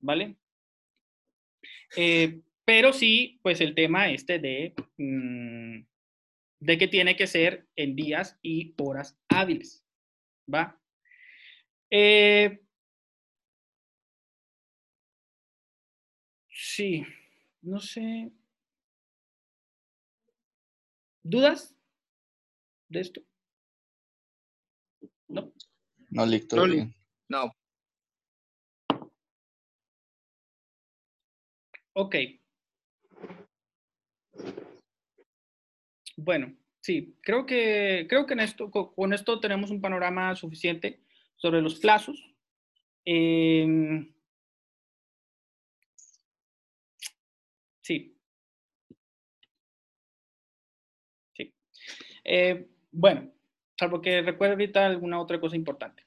[0.00, 0.36] ¿vale?
[1.96, 5.80] Eh, pero sí, pues el tema este de, mm,
[6.60, 9.84] de que tiene que ser en días y horas hábiles,
[10.52, 10.80] ¿va?
[11.90, 12.60] Eh,
[16.48, 17.04] sí,
[17.62, 18.32] no sé.
[21.22, 21.74] ¿Dudas
[22.88, 23.20] de esto?
[25.28, 25.52] No.
[26.10, 26.68] No, Lictor.
[26.68, 26.92] No,
[27.28, 27.52] no.
[31.94, 32.14] Ok.
[36.16, 41.00] Bueno, sí, creo que, creo que en esto, con esto tenemos un panorama suficiente
[41.36, 42.34] sobre los plazos.
[43.04, 44.12] Em,
[47.82, 48.16] sí.
[51.36, 51.54] Sí.
[52.24, 53.32] Eh, bueno,
[53.78, 56.04] salvo que recuerde ahorita alguna otra cosa importante.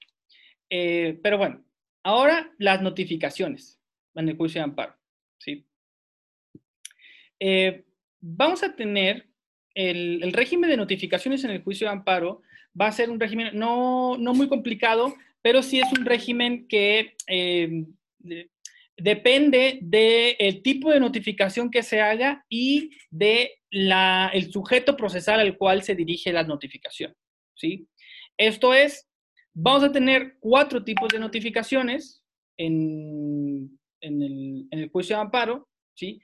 [0.69, 1.63] Eh, pero bueno,
[2.03, 3.79] ahora las notificaciones
[4.15, 4.95] en el juicio de amparo.
[5.39, 5.65] ¿sí?
[7.39, 7.85] Eh,
[8.19, 9.28] vamos a tener
[9.75, 12.41] el, régimen de notificaciones en el juicio de amparo
[12.79, 17.85] va a ser un régimen no, muy complicado, pero sí es un régimen que eh,
[18.97, 25.83] depende del tipo de notificación que se haga y del el sujeto procesal al cual
[25.83, 27.15] se dirige la notificación.
[27.55, 27.87] ¿sí?
[28.37, 29.07] Esto es,
[29.53, 32.23] vamos a tener cuatro tipos de notificaciones
[32.57, 36.21] en, el, en el juicio de amparo, ¿sí?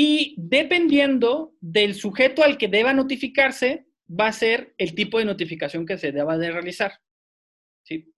[0.00, 5.84] Y dependiendo del sujeto al que deba notificarse, va a ser el tipo de notificación
[5.84, 7.00] que se deba de realizar.
[7.82, 8.14] ¿sí?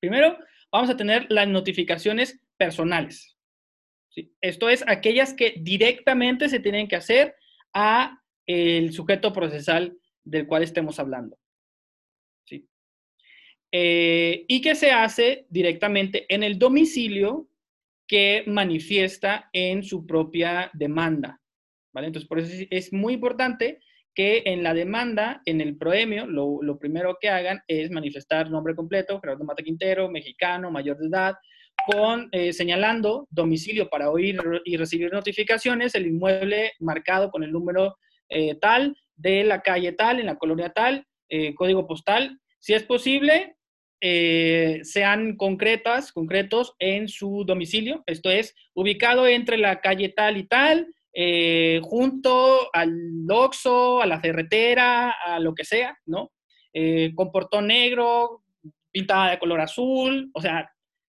[0.00, 0.38] Primero,
[0.72, 3.36] vamos a tener las notificaciones personales.
[4.40, 7.36] Esto es aquellas que directamente se tienen que hacer
[7.74, 11.36] a el sujeto procesal del cual estemos hablando.
[12.46, 12.66] ¿sí?
[13.70, 17.46] Eh, y que se hace directamente en el domicilio
[18.14, 21.40] que manifiesta en su propia demanda.
[21.92, 22.06] ¿vale?
[22.06, 23.80] Entonces, por eso es muy importante
[24.14, 29.18] que en la demanda, en el proemio, lo, primero que hagan es manifestar nombre completo,
[29.20, 31.34] Gerardo Mata Quintero, mexicano, mayor de edad,
[31.88, 37.96] con, eh, señalando domicilio para oír y recibir notificaciones, el inmueble marcado con el número
[38.28, 42.38] eh, tal, de la calle tal, en la colonia tal, eh, código postal.
[42.60, 43.56] Si es posible,
[44.00, 50.46] eh, sean concretas, concretos en su domicilio, esto es, ubicado entre la calle tal y
[50.46, 52.92] tal, eh, junto al
[53.30, 56.32] Oxxo, a la ferretera, a lo que sea, ¿no?
[56.72, 58.42] Eh, con portón negro,
[58.90, 60.68] pintada de color azul, o sea,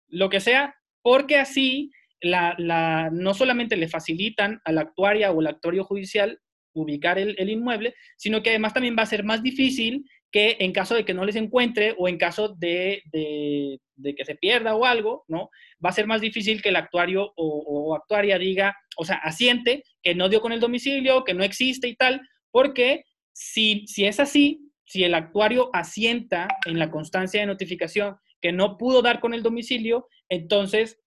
[0.09, 5.47] lo que sea, porque así la, no solamente le facilitan a la actuaria o al
[5.47, 6.41] actuario judicial
[6.74, 10.72] ubicar el, el, inmueble, sino que además también va a ser más difícil que en
[10.72, 15.24] caso de que no les encuentre o en caso de, que se pierda o algo,
[15.28, 15.51] ¿no?
[15.85, 20.14] Va a ser más difícil que el actuario o, actuaria diga, o sea, asiente que
[20.14, 24.70] no dio con el domicilio, que no existe y tal, porque si, si es así,
[24.85, 29.43] si el actuario asienta en la constancia de notificación que no pudo dar con el
[29.43, 30.99] domicilio, entonces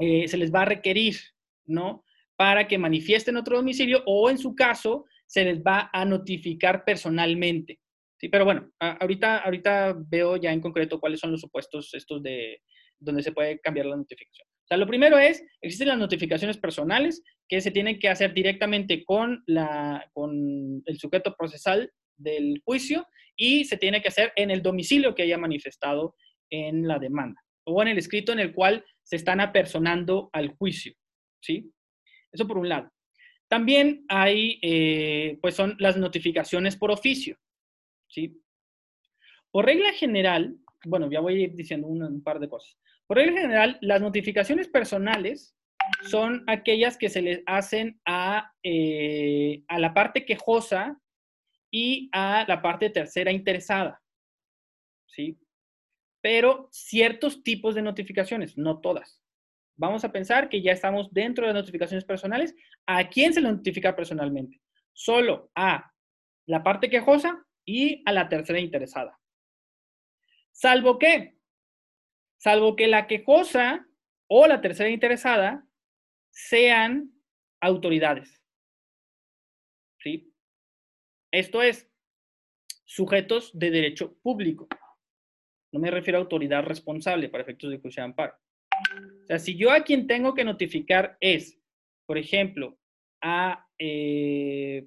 [0.00, 1.16] eh, se les va a requerir,
[1.66, 2.04] ¿no?
[2.36, 7.80] Para que manifiesten otro domicilio o en su caso se les va a notificar personalmente.
[8.18, 12.62] Sí, pero bueno, ahorita, ahorita veo ya en concreto cuáles son los supuestos estos de
[12.98, 14.48] donde se puede cambiar la notificación.
[14.48, 19.04] O sea, lo primero es, existen las notificaciones personales que se tienen que hacer directamente
[19.04, 23.06] con, la, con el sujeto procesal del juicio
[23.36, 26.16] y se tiene que hacer en el domicilio que haya manifestado
[26.50, 30.94] en la demanda o en el escrito en el cual se están apersonando al juicio.
[31.40, 31.70] ¿sí?
[32.32, 32.90] Eso por un lado.
[33.48, 37.36] También hay, eh, pues son las notificaciones por oficio.
[39.50, 42.76] Por regla general, bueno, ya voy a ir diciendo un, par de cosas.
[43.06, 45.56] Por regla general, las notificaciones personales
[46.10, 51.00] son aquellas que se les hacen a, eh, a la parte quejosa
[51.70, 54.02] y a la parte tercera interesada.
[55.06, 55.38] ¿Sí?
[56.20, 59.22] Pero ciertos tipos de notificaciones, no todas.
[59.76, 62.54] Vamos a pensar que ya estamos dentro de las notificaciones personales.
[62.86, 64.60] ¿A quién se le notifica personalmente?
[64.92, 65.92] Solo a
[66.46, 69.20] la parte quejosa y a la tercera interesada.
[70.52, 71.36] Salvo que,
[72.38, 73.86] salvo que la quejosa
[74.28, 75.66] o la tercera interesada
[76.30, 77.12] sean
[77.60, 78.40] autoridades.
[79.98, 80.32] ¿Sí?
[81.32, 81.90] Esto es,
[82.84, 84.68] sujetos de derecho público.
[85.72, 88.34] No me refiero a autoridad responsable para efectos de juicio de amparo.
[89.22, 91.58] O sea, si yo a quien tengo que notificar es,
[92.06, 92.78] por ejemplo,
[93.20, 94.85] a eh,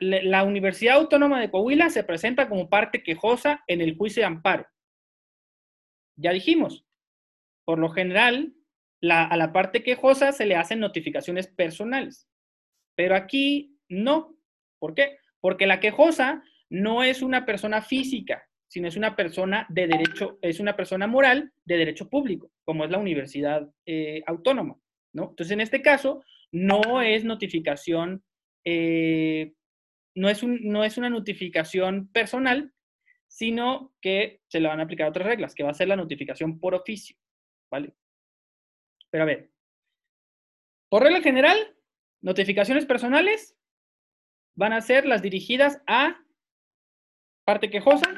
[0.00, 4.66] la, Universidad Autónoma de Coahuila se presenta como parte quejosa en el juicio de amparo.
[6.16, 6.86] Ya dijimos,
[7.64, 8.54] por lo general,
[9.10, 12.28] a la parte quejosa se le hacen notificaciones personales,
[12.94, 14.36] pero aquí no.
[14.78, 15.18] ¿Por qué?
[15.40, 20.60] Porque la quejosa no es una persona física, sino es una persona de derecho, es
[20.60, 24.76] una persona moral de derecho público, como es la Universidad eh, Autónoma,
[25.12, 25.30] ¿no?
[25.30, 26.22] Entonces, en este caso,
[26.52, 28.24] no es notificación
[28.64, 29.52] eh,
[30.16, 32.72] no es, no es una notificación personal,
[33.28, 36.58] sino que se le van a aplicar otras reglas, que va a ser la notificación
[36.58, 37.16] por oficio,
[37.70, 37.94] ¿vale?
[39.10, 39.52] Pero a ver,
[40.88, 41.76] por regla general,
[42.22, 43.56] notificaciones personales
[44.56, 46.24] van a ser las dirigidas a
[47.44, 48.08] parte quejosa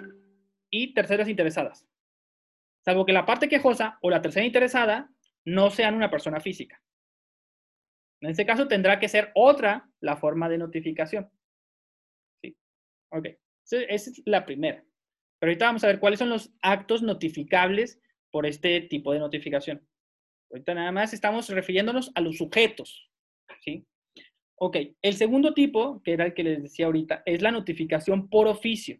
[0.70, 1.84] y terceras interesadas,
[2.84, 5.11] salvo que la parte quejosa o la tercera interesada
[5.44, 6.80] no sean una persona física.
[8.20, 11.30] En este caso tendrá que ser otra la forma de notificación.
[13.11, 13.28] Ok,
[13.64, 14.84] esa es la primera.
[15.38, 18.00] Pero ahorita vamos a ver cuáles son los actos notificables
[18.30, 19.86] por este tipo de notificación.
[20.50, 23.11] Ahorita nada más estamos refiriéndonos a los sujetos,
[23.61, 23.86] ¿sí?
[24.56, 28.48] Ok, el segundo tipo, que era el que les decía ahorita, es la notificación por
[28.48, 28.98] oficio.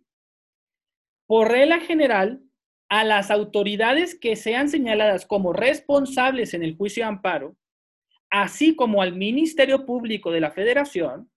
[1.27, 2.43] Por regla general,
[2.89, 7.57] a las autoridades que sean señaladas como responsables en el juicio de amparo,
[8.31, 11.31] así como al Ministerio Público de la Federación,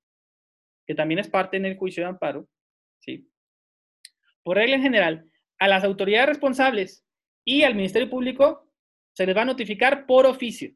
[0.86, 2.48] que también es parte en el juicio de amparo,
[3.02, 3.28] ¿sí?
[4.44, 5.30] Por regla general,
[5.60, 7.06] a las autoridades responsables
[7.46, 8.72] y al Ministerio Público
[9.14, 10.74] se les va a notificar por oficio.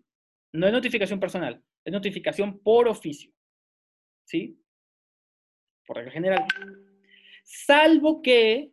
[0.52, 3.32] No es notificación personal, es notificación por oficio.
[4.26, 4.60] ¿Sí?
[5.86, 6.46] Por regla general.
[7.44, 8.72] Salvo que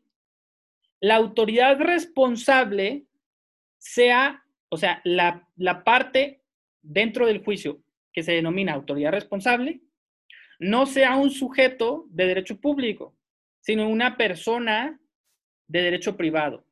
[1.01, 3.07] la autoridad responsable
[3.79, 6.43] sea, o sea, la, la parte
[6.81, 7.83] dentro del juicio
[8.13, 9.83] que se denomina autoridad responsable,
[10.59, 13.17] no sea un sujeto de derecho público,
[13.63, 15.01] sino una persona
[15.69, 16.67] de derecho privado,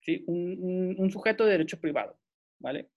[0.00, 0.24] ¿sí?
[0.26, 2.18] un, sujeto de derecho privado,
[2.58, 2.88] ¿vale?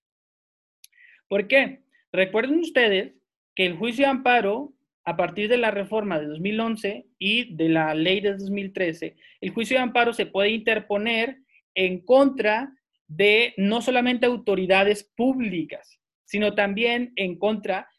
[1.27, 1.84] ¿Por qué?
[2.11, 3.15] Recuerden ustedes
[3.55, 4.73] que el juicio de amparo,
[5.03, 9.77] a partir de la reforma de 2011 y de la ley de 2013, el juicio
[9.77, 11.39] de amparo se puede interponer
[11.75, 12.71] en contra
[13.07, 17.89] de no solamente autoridades públicas, sino también en contra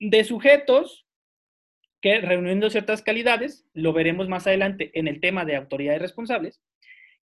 [0.00, 1.05] de sujetos
[2.06, 6.62] que reuniendo ciertas calidades, lo veremos más adelante en el tema de autoridades responsables,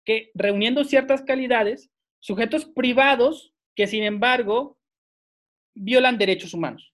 [0.03, 4.77] que reuniendo ciertas calidades, sujetos privados que sin embargo
[5.73, 6.93] violan derechos humanos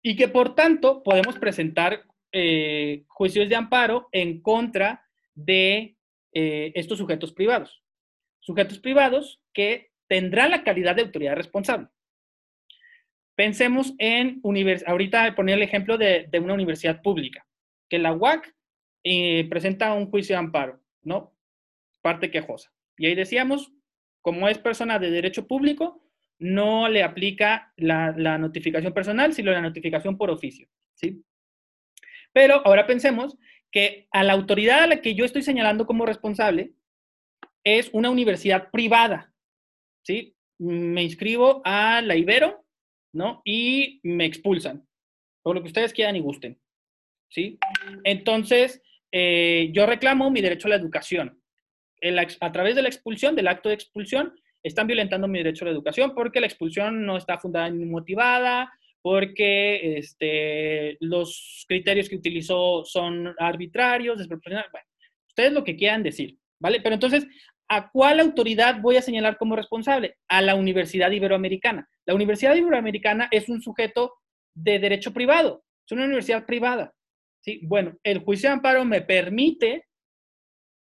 [0.00, 5.04] y que por tanto podemos presentar eh, juicios de amparo en contra
[5.34, 5.96] de
[6.32, 7.82] eh, estos sujetos privados.
[8.38, 11.88] Sujetos privados que tendrán la calidad de autoridad responsable.
[13.38, 14.42] Pensemos en,
[14.84, 17.46] ahorita poner el ejemplo de, una universidad pública,
[17.88, 18.52] que la UAC
[19.04, 21.32] eh, presenta un juicio de amparo, ¿no?
[22.02, 22.72] Parte quejosa.
[22.96, 23.72] Y ahí decíamos,
[24.22, 26.02] como es persona de derecho público,
[26.40, 31.24] no le aplica la, la notificación personal, sino la notificación por oficio, ¿sí?
[32.32, 33.38] Pero ahora pensemos
[33.70, 36.72] que a la autoridad a la que yo estoy señalando como responsable
[37.62, 39.32] es una universidad privada,
[40.02, 40.34] ¿sí?
[40.58, 42.64] Me inscribo a la Ibero
[43.12, 43.42] ¿no?
[43.44, 44.86] Y me expulsan,
[45.42, 46.58] por lo que ustedes quieran y gusten,
[47.30, 47.58] ¿sí?
[48.04, 48.82] Entonces,
[49.12, 51.40] eh, yo reclamo mi derecho a la educación.
[52.40, 55.72] a través de la expulsión, del acto de expulsión, están violentando mi derecho a la
[55.72, 62.84] educación porque la expulsión no está fundada ni motivada, porque este, los criterios que utilizó
[62.84, 64.70] son arbitrarios, desproporcionados.
[65.28, 66.80] Ustedes lo que quieran decir, ¿vale?
[66.80, 67.26] Pero entonces,
[67.68, 70.16] ¿a cuál autoridad voy a señalar como responsable?
[70.28, 71.88] A la Universidad Iberoamericana.
[72.06, 74.14] La Universidad Iberoamericana es un sujeto
[74.54, 76.92] de derecho privado, es una universidad privada.
[77.40, 77.60] ¿sí?
[77.62, 79.86] Bueno, el juicio de amparo me permite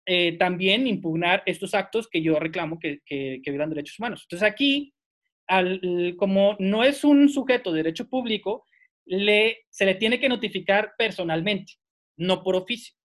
[0.05, 3.01] eh, también impugnar estos actos que yo reclamo que,
[3.43, 4.25] violan derechos humanos.
[4.25, 4.93] Entonces aquí,
[6.17, 8.65] como no es un sujeto de derecho público,
[9.05, 11.73] le, se le tiene que notificar personalmente,
[12.17, 12.95] no por oficio.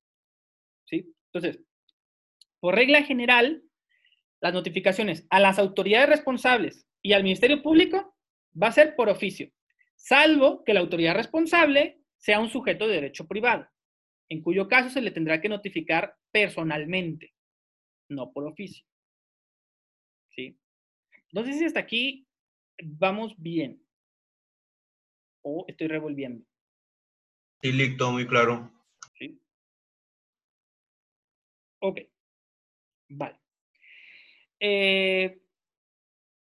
[0.84, 1.06] ¿sí?
[1.32, 1.62] Entonces,
[2.60, 3.62] por regla general,
[4.40, 8.16] las notificaciones a las autoridades responsables y al Ministerio Público
[8.60, 9.50] va a ser por oficio,
[9.94, 13.68] salvo que la autoridad responsable sea un sujeto de derecho privado,
[14.28, 17.34] en cuyo caso se le tendrá que notificar personalmente,
[18.08, 18.84] no por oficio.
[20.34, 20.58] ¿Sí?
[21.32, 22.26] No sé si hasta aquí
[22.82, 23.82] vamos bien
[25.42, 26.44] o estoy revolviendo.
[27.62, 28.72] Sí, listo, muy claro.
[29.18, 29.40] ¿Sí?
[31.80, 32.00] Ok.
[33.08, 33.38] Vale.
[34.60, 35.40] Eh,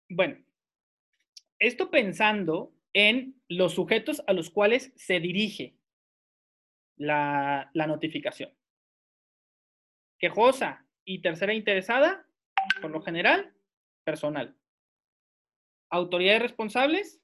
[0.09, 0.45] bueno,
[1.59, 5.77] esto pensando en los sujetos a los cuales se dirige
[6.97, 8.53] la, notificación.
[10.19, 12.27] Quejosa y tercera interesada,
[12.81, 13.55] por lo general,
[14.05, 14.57] personal.
[15.91, 17.21] Autoridades responsables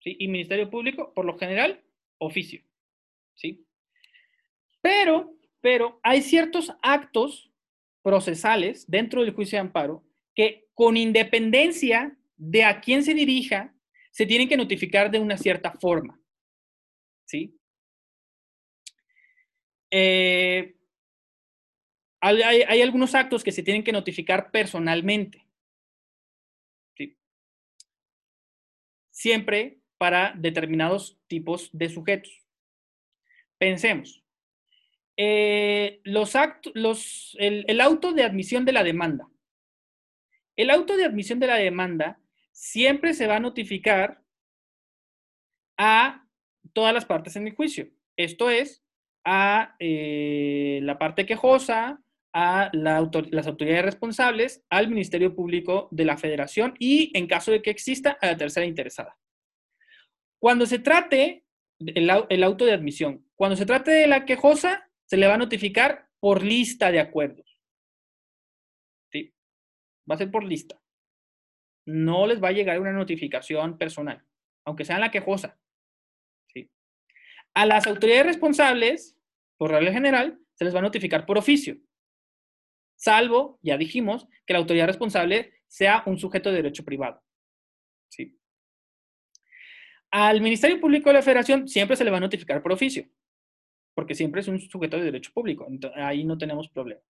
[0.00, 0.16] ¿sí?
[0.18, 1.82] y Ministerio Público, por lo general,
[2.18, 2.62] oficio.
[3.34, 3.66] ¿sí?
[4.82, 7.50] Pero, pero hay ciertos actos
[8.04, 13.74] procesales dentro del juicio de amparo que con independencia de a quién se dirija,
[14.10, 16.20] se tienen que notificar de una cierta forma.
[17.24, 17.58] ¿Sí?
[19.90, 20.76] Eh,
[22.20, 25.46] hay, algunos actos que se tienen que notificar personalmente.
[26.96, 27.16] ¿Sí?
[29.10, 32.44] Siempre para determinados tipos de sujetos.
[33.56, 34.23] Pensemos,
[35.16, 39.28] eh, los actos, los, el, auto de admisión de la demanda.
[40.56, 42.20] El auto de admisión de la demanda
[42.52, 44.22] siempre se va a notificar
[45.76, 46.26] a
[46.72, 47.88] todas las partes en el juicio.
[48.16, 48.84] Esto es,
[49.24, 52.00] a eh, la parte quejosa,
[52.32, 57.70] a las autoridades responsables, al Ministerio Público de la Federación y, en caso de que
[57.70, 59.16] exista, a la tercera interesada.
[60.40, 61.44] Cuando se trate
[61.78, 63.26] el, auto de admisión.
[63.34, 67.60] Cuando se trate de la quejosa, se le va a notificar por lista de acuerdos.
[69.12, 69.34] ¿Sí?
[70.10, 70.80] Va a ser por lista.
[71.86, 74.24] No les va a llegar una notificación personal,
[74.64, 75.58] aunque sea la quejosa.
[76.52, 76.70] ¿Sí?
[77.54, 79.18] A las autoridades responsables,
[79.58, 81.76] por regla general, se les va a notificar por oficio.
[82.96, 87.22] Salvo, ya dijimos, que la autoridad responsable sea un sujeto de derecho privado.
[88.08, 88.38] ¿Sí?
[90.10, 93.10] Al Ministerio Público de la Federación siempre se le va a notificar por oficio,
[93.94, 97.00] porque siempre es un sujeto de derecho público, ahí no tenemos problema.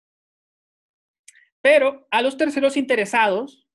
[1.60, 3.66] Pero a los terceros interesados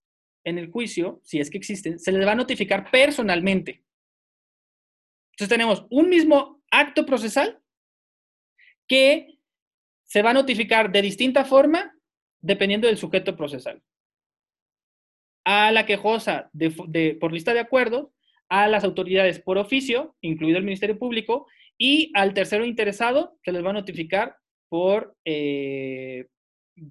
[0.43, 3.83] en el juicio, si es que existen, se les va a notificar personalmente.
[5.31, 7.59] Entonces tenemos un mismo acto procesal
[8.87, 9.39] que
[10.03, 11.95] se va a notificar de distinta forma
[12.41, 13.81] dependiendo del sujeto procesal.
[15.45, 16.51] A la quejosa
[17.19, 18.09] por lista de acuerdos
[18.49, 21.47] a las autoridades por oficio, incluido el Ministerio Público,
[21.79, 26.27] y al tercero interesado se les va a notificar por eh,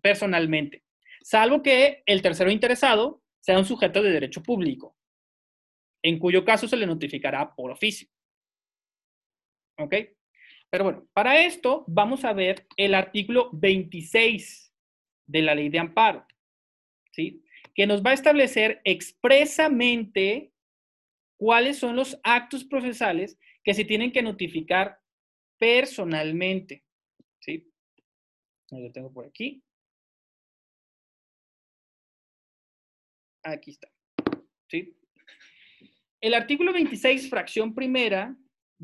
[0.02, 0.82] personalmente,
[1.20, 4.96] salvo que el tercero interesado sea un sujeto de derecho público,
[6.02, 8.08] en cuyo caso se le notificará por oficio.
[9.78, 9.94] ¿Ok?
[10.70, 14.74] Pero bueno, para esto vamos a ver el artículo 26
[15.26, 16.26] de la ley de amparo,
[17.12, 17.42] ¿sí?
[17.74, 20.52] Que nos va a establecer expresamente
[21.38, 24.98] cuáles son los actos procesales que se tienen que notificar
[25.58, 26.86] personalmente.
[27.38, 27.70] ¿Sí?
[28.70, 29.62] Lo tengo por aquí.
[33.42, 33.90] Aquí está.
[34.70, 34.96] ¿Sí?
[36.18, 38.34] El artículo 26, fracción primera,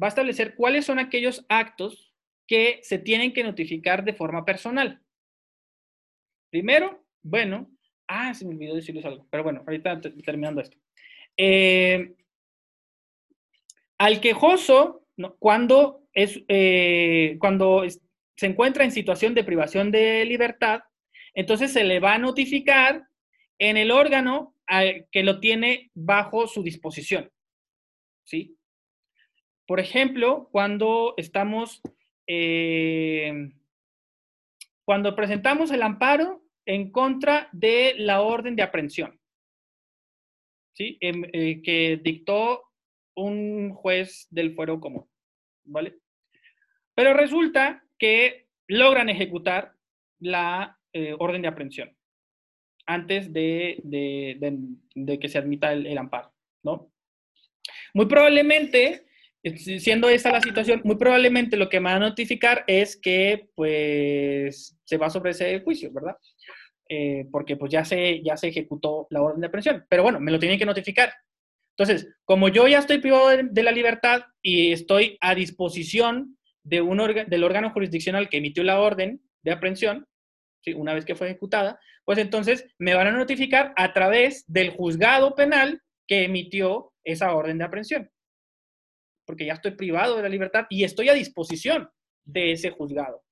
[0.00, 2.14] va a establecer cuáles son aquellos actos
[2.46, 5.02] que se tienen que notificar de forma personal.
[6.50, 7.74] Primero, bueno,
[8.06, 10.76] ah, se me olvidó decirles algo, pero bueno, ahorita terminando esto.
[11.38, 12.14] Eh,
[13.98, 15.04] al quejoso,
[15.38, 17.84] cuando, es, eh, cuando
[18.36, 20.82] se encuentra en situación de privación de libertad,
[21.34, 23.06] entonces se le va a notificar
[23.58, 24.54] en el órgano
[25.12, 27.30] que lo tiene bajo su disposición.
[28.24, 28.56] ¿Sí?
[29.66, 31.80] Por ejemplo, cuando estamos,
[32.26, 33.52] eh,
[34.84, 39.20] cuando presentamos el amparo en contra de la orden de aprehensión,
[40.72, 40.98] ¿sí?
[41.00, 42.62] Em, eh, que dictó
[43.16, 45.08] un juez del fuero común,
[45.64, 45.96] ¿vale?
[46.94, 49.74] Pero resulta que logran ejecutar
[50.20, 51.96] la eh, orden de aprehensión
[52.86, 53.80] antes de,
[55.20, 56.92] que se admita el, amparo, ¿no?
[57.94, 59.06] Muy probablemente,
[59.56, 64.78] siendo esa la situación, muy probablemente lo que me va a notificar es que, pues,
[64.84, 66.16] se va sobre ese juicio, ¿verdad?
[66.88, 69.86] Eh, porque, pues, ya se, ya se ejecutó la orden de aprehensión.
[69.88, 71.12] Pero bueno, me lo tienen que notificar.
[71.76, 76.98] Entonces, como yo ya estoy privado de, la libertad y estoy a disposición de un
[76.98, 80.06] del órgano jurisdiccional que emitió la orden de aprehensión,
[80.76, 85.34] una vez que fue ejecutada, pues entonces me van a notificar a través del juzgado
[85.34, 88.10] penal que emitió esa orden de aprehensión.
[89.26, 91.90] Porque ya estoy privado de la libertad y estoy a disposición
[92.24, 93.22] de ese juzgado.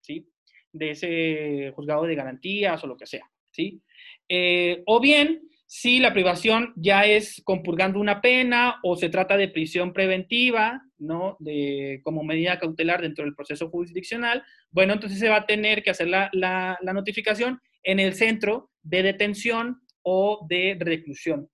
[0.00, 0.28] ¿Sí?
[0.72, 3.28] De ese juzgado de garantías o lo que sea.
[3.50, 3.82] ¿Sí?
[4.28, 9.48] Eh, o bien si la privación ya es compurgando una pena o se trata de
[9.48, 11.36] prisión preventiva, ¿no?
[11.40, 15.90] De, como medida cautelar dentro del proceso jurisdiccional, bueno, entonces se va a tener que
[15.90, 21.50] hacer la, notificación en el centro de detención o de reclusión.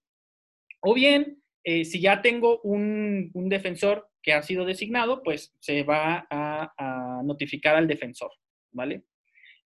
[0.80, 6.24] O bien, eh, si ya tengo un, defensor que ha sido designado, pues se va
[6.30, 8.30] a, notificar al defensor,
[8.70, 9.02] ¿vale?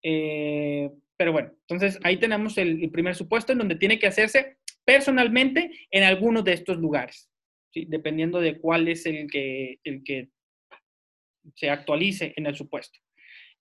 [0.03, 0.91] Eh,
[1.23, 6.03] pero bueno, entonces ahí tenemos el, primer supuesto en donde tiene que hacerse personalmente en
[6.03, 7.31] alguno de estos lugares,
[7.73, 10.31] dependiendo de cuál es el que, el que
[11.55, 12.99] se actualice en el supuesto.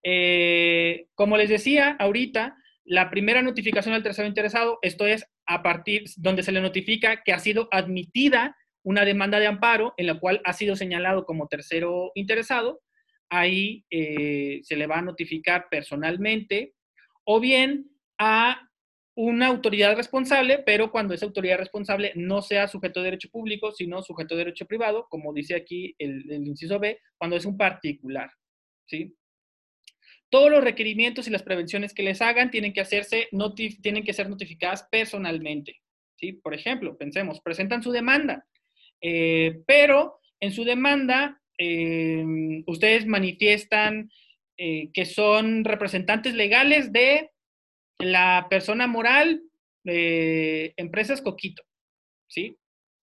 [0.04, 6.06] Eh, como les decía ahorita, la primera notificación al tercero interesado, esto es a partir
[6.18, 10.42] donde se le notifica que ha sido admitida una demanda de amparo en la cual
[10.46, 12.82] ha sido señalado como tercero interesado,
[13.30, 16.74] ahí eh, se le va a notificar personalmente
[17.24, 18.68] o bien a
[19.16, 24.02] una autoridad responsable, pero cuando esa autoridad responsable no sea sujeto de derecho público, sino
[24.02, 28.32] sujeto de derecho privado, como dice aquí el, inciso B, cuando es un particular.
[28.88, 29.16] ¿sí?
[30.30, 33.28] Todos los requerimientos y las prevenciones que les hagan tienen que, hacerse
[33.82, 35.76] tienen que ser notificadas personalmente.
[36.16, 36.34] ¿sí?
[36.34, 38.48] Por ejemplo, pensemos, presentan su demanda,
[39.02, 42.26] eh, pero en su demanda eh,
[42.66, 44.10] ustedes manifiestan
[44.64, 47.32] eh, que son representantes legales de
[47.98, 49.42] la persona moral
[49.84, 51.64] de Empresas Coquito,
[52.28, 52.56] ¿sí?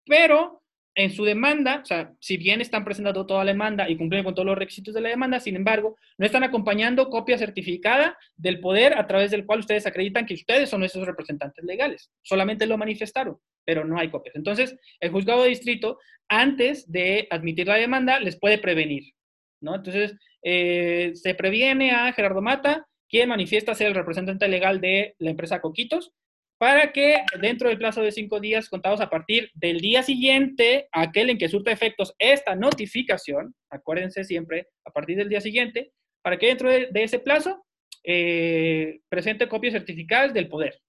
[0.06, 0.62] Pero
[0.94, 4.36] en su demanda, o sea, si bien están presentando toda la demanda y cumplen con
[4.36, 8.96] todos los requisitos de la demanda, sin embargo, no están acompañando copia certificada del poder
[8.96, 12.12] a través del cual ustedes acreditan que ustedes son esos representantes legales.
[12.22, 14.36] Solamente lo manifestaron, pero no hay copias.
[14.36, 15.98] Entonces, el juzgado de distrito,
[16.28, 19.12] antes de admitir la demanda, les puede prevenir,
[19.61, 19.74] ¿no?
[19.74, 25.30] Entonces, eh, se previene a Gerardo Mata, quien manifiesta ser el representante legal de la
[25.30, 26.12] empresa Coquitos,
[26.59, 31.30] para que dentro del plazo de cinco días contados a partir del día siguiente, aquel
[31.30, 35.92] en que surta efectos esta notificación, acuérdense siempre, a partir del día siguiente,
[36.22, 37.64] para que dentro de, ese plazo
[38.04, 40.80] eh, presente copias certificadas del poder.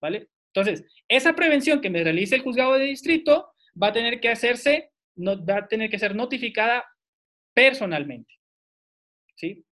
[0.00, 0.28] ¿Vale?
[0.52, 4.90] Entonces, esa prevención que me realice el juzgado de distrito va a tener que hacerse,
[5.16, 6.84] no, va a tener que ser notificada
[7.58, 8.34] personalmente.
[9.34, 9.64] ¿Sí?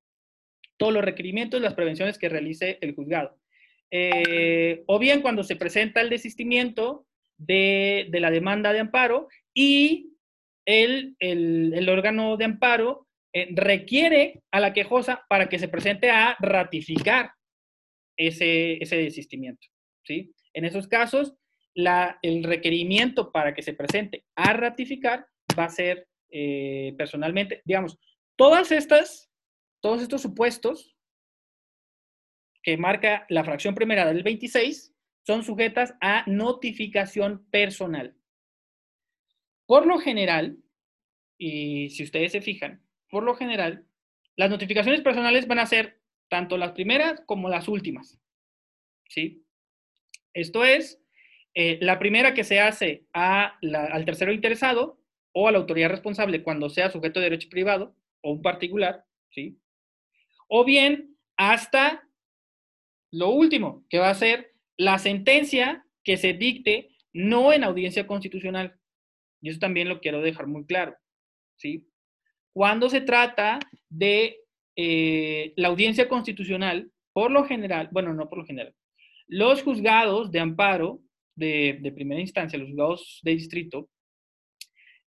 [0.77, 3.39] Todos los requerimientos, las prevenciones que realice el juzgado.
[3.93, 7.07] Eh, o bien cuando se presenta el desistimiento
[7.39, 10.15] de, la demanda de amparo y
[10.65, 11.17] el,
[11.89, 17.31] órgano de amparo eh, requiere a la quejosa para que se presente a ratificar
[18.17, 19.69] ese, desistimiento.
[20.03, 20.35] ¿sí?
[20.55, 21.37] En esos casos,
[21.77, 25.25] el requerimiento para que se presente a ratificar
[25.57, 27.99] va a ser eh, personalmente, digamos,
[28.37, 29.31] todas estas,
[29.81, 30.97] todos estos supuestos
[32.63, 38.17] que marca la fracción primera del 26 son sujetas a notificación personal.
[39.67, 40.59] Por lo general,
[41.39, 43.87] y si ustedes se fijan, por lo general,
[44.37, 48.21] las notificaciones personales van a ser tanto las primeras como las últimas.
[49.09, 49.45] ¿Sí?
[50.33, 51.01] Esto es,
[51.55, 55.01] eh, la primera que se hace al tercero interesado
[55.39, 59.59] o a la autoridad responsable cuando sea sujeto de derecho privado o un particular, ¿sí?
[60.49, 62.09] O bien hasta
[63.11, 68.79] lo último, que va a ser la sentencia que se dicte no en audiencia constitucional.
[69.43, 70.97] Y eso también lo quiero dejar muy claro.
[71.57, 71.87] ¿sí?
[72.55, 73.59] Cuando se trata
[73.91, 74.39] de
[74.75, 78.75] eh, la audiencia constitucional, por lo general, bueno, no por lo general,
[79.27, 81.01] los juzgados de amparo
[81.35, 83.91] de, primera instancia, los juzgados de distrito,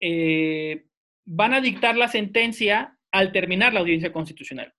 [0.00, 0.84] eh,
[1.24, 4.72] van a dictar la sentencia al terminar la audiencia constitucional.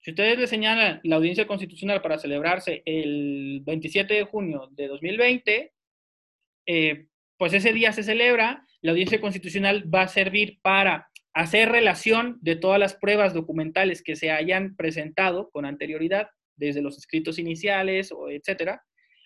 [0.00, 5.72] Si ustedes le señalan la audiencia constitucional para celebrarse el 27 de junio de 2020,
[6.66, 12.38] eh, pues ese día se celebra, la audiencia constitucional va a servir para hacer relación
[12.40, 18.12] de todas las pruebas documentales que se hayan presentado con anterioridad, desde los escritos iniciales,
[18.30, 18.82] etcétera,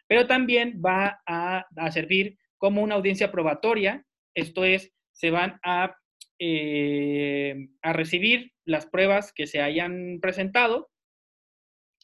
[0.07, 4.05] pero también va a, a servir como una audiencia probatoria,
[4.35, 5.97] esto es, se van a
[6.39, 10.91] eh, a recibir las pruebas que se hayan presentado,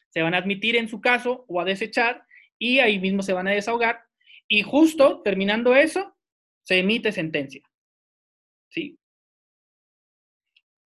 [0.08, 2.24] se van a admitir en su caso o a desechar
[2.58, 4.04] y ahí mismo se van a desahogar
[4.48, 6.16] y justo terminando eso
[6.62, 7.62] se emite sentencia.
[8.70, 8.98] ¿Sí?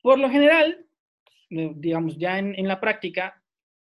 [0.01, 0.87] Por lo general,
[1.51, 3.43] eh, digamos ya en, la práctica,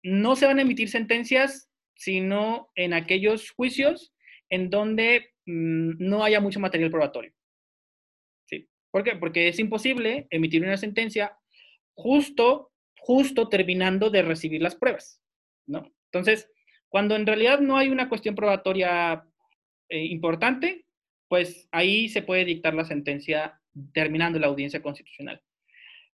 [0.01, 4.13] no se van a emitir sentencias sino en aquellos juicios
[4.49, 7.31] en donde mm, no haya mucho material probatorio.
[8.95, 9.17] ¿Por qué?
[9.17, 11.37] Porque es imposible emitir una sentencia
[11.95, 15.21] justo, justo terminando de recibir las pruebas,
[15.67, 15.93] ¿no?
[16.05, 16.49] Entonces,
[16.87, 19.21] cuando en realidad no hay una cuestión probatoria
[19.89, 20.85] eh, importante,
[21.27, 23.59] pues ahí se puede dictar la sentencia
[23.91, 25.41] terminando la audiencia constitucional.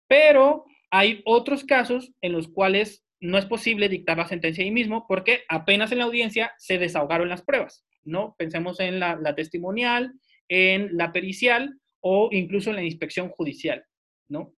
[0.08, 5.06] Pero hay otros casos en los cuales no es posible dictar la sentencia ahí mismo
[5.06, 8.36] porque apenas en la audiencia se desahogaron las pruebas, ¿no?
[8.38, 10.14] Pensemos en la, la testimonial,
[10.48, 13.84] en la pericial o incluso en la inspección judicial,
[14.28, 14.54] ¿no?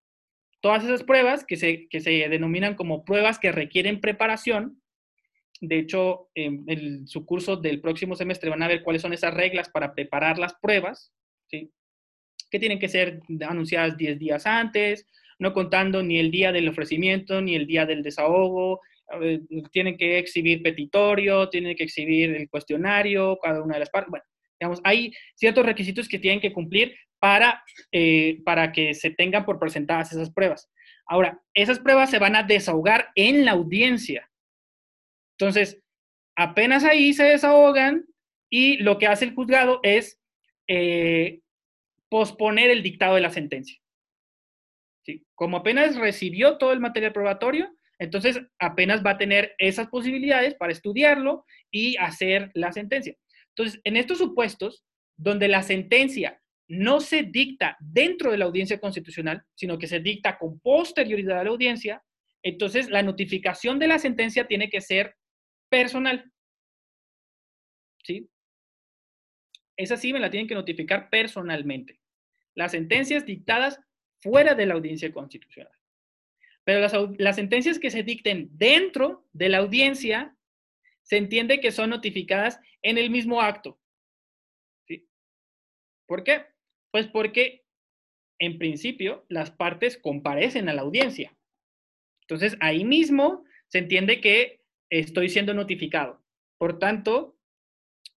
[0.62, 4.82] Todas esas pruebas que se, que se denominan como pruebas que requieren preparación,
[5.62, 9.70] de hecho, en, su curso del próximo semestre van a ver cuáles son esas reglas
[9.70, 11.14] para preparar las pruebas,
[11.48, 11.72] ¿sí?
[12.50, 17.42] que tienen que ser anunciadas 10 días antes, no contando ni el día del ofrecimiento,
[17.42, 18.82] ni el día del desahogo,
[19.72, 24.10] tienen que exhibir petitorio, tienen que exhibir el cuestionario, cada una de las partes.
[24.10, 24.26] Bueno,
[24.62, 29.58] digamos, hay ciertos requisitos que tienen que cumplir para, eh, para que se tengan por
[29.58, 30.70] presentadas esas pruebas.
[31.08, 34.30] Ahora, esas pruebas se van a desahogar en la audiencia.
[35.40, 35.82] Entonces,
[36.36, 38.06] apenas ahí se desahogan
[38.52, 40.22] y lo que hace el juzgado es
[40.68, 41.40] eh,
[42.08, 43.80] posponer el dictado de la sentencia.
[45.34, 50.72] Como apenas recibió todo el material probatorio, entonces apenas va a tener esas posibilidades para
[50.72, 53.16] estudiarlo y hacer la sentencia.
[53.56, 54.84] Entonces, en estos supuestos,
[55.18, 60.38] donde la sentencia no se dicta dentro de la audiencia constitucional, sino que se dicta
[60.38, 62.04] con posterioridad a la audiencia,
[62.44, 65.16] entonces la notificación de la sentencia tiene que ser
[65.70, 66.32] personal.
[68.04, 68.32] ¿Sí?
[69.84, 72.00] esa sí me la tienen que notificar personalmente.
[72.54, 73.80] Las sentencias dictadas
[74.20, 75.74] fuera de la audiencia constitucional.
[76.64, 76.80] Pero
[77.18, 80.36] las, sentencias que se dicten dentro de la audiencia,
[81.12, 83.78] se entiende que son notificadas en el mismo acto.
[84.88, 85.10] ¿Sí?
[86.08, 86.46] ¿Por qué?
[86.90, 87.66] Pues porque,
[88.40, 91.38] en principio, las partes comparecen a la audiencia.
[92.22, 96.24] Entonces, ahí mismo se entiende que estoy siendo notificado.
[96.58, 97.38] Por tanto,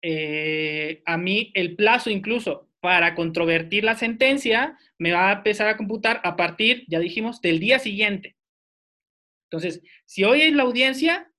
[0.01, 5.76] eh, a mí el plazo incluso para controvertir la sentencia me va a empezar a
[5.76, 8.36] computar a partir, ya dijimos, del día siguiente.
[9.51, 11.34] Entonces, si hoy es la audiencia,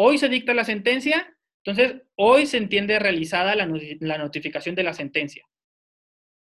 [0.00, 5.44] hoy se dicta la sentencia, entonces hoy se entiende realizada la, notificación de la sentencia.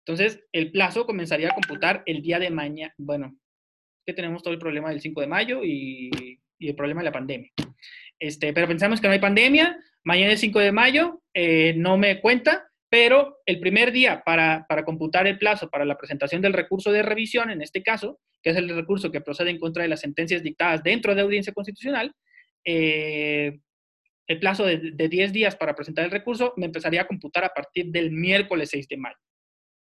[0.04, 2.92] Entonces, el plazo comenzaría a computar el día de mañana.
[2.98, 3.34] Bueno,
[4.04, 7.50] que tenemos todo el problema del 5 de mayo y, el problema de la pandemia.
[8.18, 12.20] Este, pero pensamos que no hay pandemia, mañana es 5 de mayo, eh, no me
[12.20, 17.02] cuenta, pero el primer día para, computar el plazo para la presentación del recurso de
[17.02, 20.42] revisión, en este caso, que es el recurso que procede en contra de las sentencias
[20.42, 22.14] dictadas dentro de audiencia constitucional,
[22.66, 23.60] eh,
[24.26, 27.86] el plazo de, 10 días para presentar el recurso me empezaría a computar a partir
[27.86, 29.16] del miércoles 6 de mayo.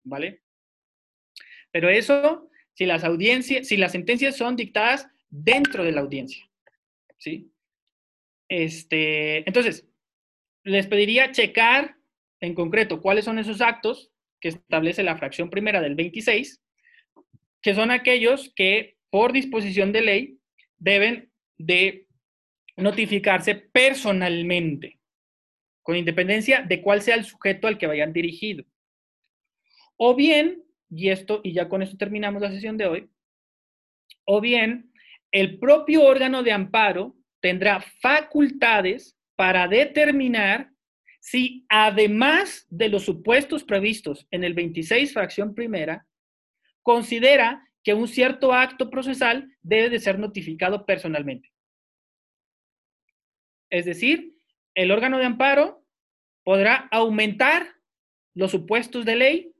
[0.02, 0.42] ¿Vale?
[1.70, 6.44] Pero eso, si las audiencias, si las sentencias son dictadas dentro de la audiencia.
[7.16, 7.50] ¿Sí?
[8.48, 9.88] Este, entonces,
[10.64, 11.96] les pediría checar
[12.40, 14.10] en concreto cuáles son esos actos
[14.40, 16.60] que establece la fracción primera del 26,
[17.62, 20.38] que son aquellos que por disposición de ley
[20.76, 22.08] deben de
[22.76, 24.98] notificarse personalmente,
[25.82, 28.64] con independencia de cuál sea el sujeto al que vayan dirigido.
[29.96, 33.10] O bien, y esto, y ya con esto terminamos la sesión de hoy,
[34.24, 34.92] o bien
[35.30, 40.70] el propio órgano de amparo tendrá facultades para determinar
[41.20, 46.06] si además de los supuestos previstos en el 26 fracción primera,
[46.82, 51.53] considera que un cierto acto procesal debe de ser notificado personalmente.
[53.70, 54.38] Es decir,
[54.74, 55.84] el órgano de amparo
[56.42, 57.74] podrá aumentar
[58.34, 59.52] los supuestos de ley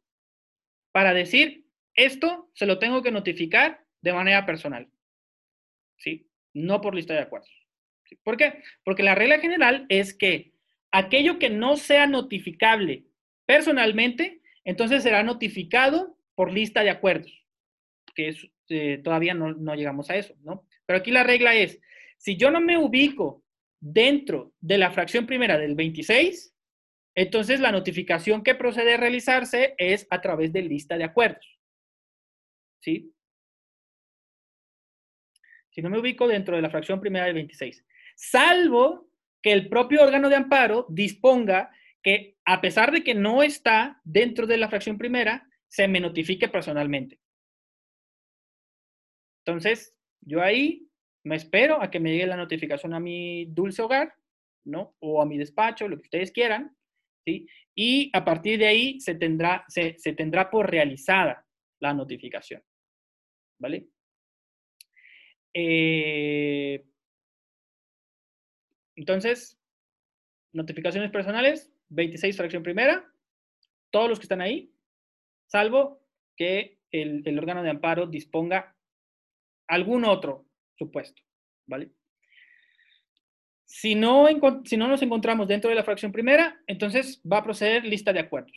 [0.93, 4.89] para decir, esto se lo tengo que notificar de manera personal.
[5.97, 6.29] ¿Sí?
[6.53, 7.51] No por lista de acuerdos.
[8.23, 8.63] ¿Por qué?
[8.85, 10.53] Porque la regla general es que
[10.91, 13.07] aquello que no sea notificable
[13.47, 17.45] personalmente, entonces será notificado por lista de acuerdos,
[18.15, 18.35] que
[18.69, 20.67] eh, todavía no llegamos a eso, ¿no?
[20.87, 21.81] Pero aquí la regla es,
[22.19, 23.44] si yo no me ubico
[23.85, 26.57] dentro de la fracción primera del 26,
[27.15, 31.61] entonces la notificación que procede a realizarse es a través de lista de acuerdos.
[32.81, 33.13] ¿Sí?
[35.71, 37.85] Si no me ubico dentro de la fracción primera del 26,
[38.17, 39.11] salvo
[39.43, 41.71] que el propio órgano de amparo disponga
[42.03, 46.49] que, a pesar de que no está dentro de la fracción primera, se me notifique
[46.49, 47.21] personalmente.
[49.45, 50.84] Entonces, yo ahí
[51.25, 54.15] me espero a que me llegue la notificación a mi dulce hogar,
[54.65, 54.95] ¿no?
[55.01, 56.77] O a mi despacho, lo que ustedes quieran,
[57.25, 57.47] ¿sí?
[57.75, 61.47] Y a partir de ahí se tendrá, se, se tendrá por realizada
[61.81, 62.63] la notificación,
[63.59, 63.89] ¿vale?
[65.55, 66.85] Eh,
[68.97, 69.61] entonces,
[70.53, 73.11] notificaciones personales, 26 fracción primera,
[73.91, 74.73] todos los que están ahí,
[75.47, 76.03] salvo
[76.37, 78.77] que el, órgano de amparo disponga
[79.69, 80.44] algún otro
[80.77, 81.23] supuesto,
[81.67, 81.91] ¿vale?
[83.65, 84.27] Si no,
[84.65, 88.21] si no nos encontramos dentro de la fracción primera, entonces va a proceder lista de
[88.21, 88.57] acuerdos.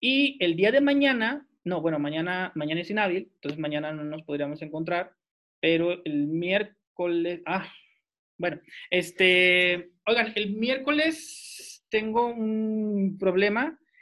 [0.00, 4.22] Y el día de mañana, no, bueno, mañana, mañana es inhábil, entonces mañana no nos
[4.22, 5.12] podríamos encontrar,
[5.60, 7.70] pero el miércoles, ah,
[8.38, 8.60] bueno,
[8.90, 13.78] este, oigan, el miércoles tengo un problema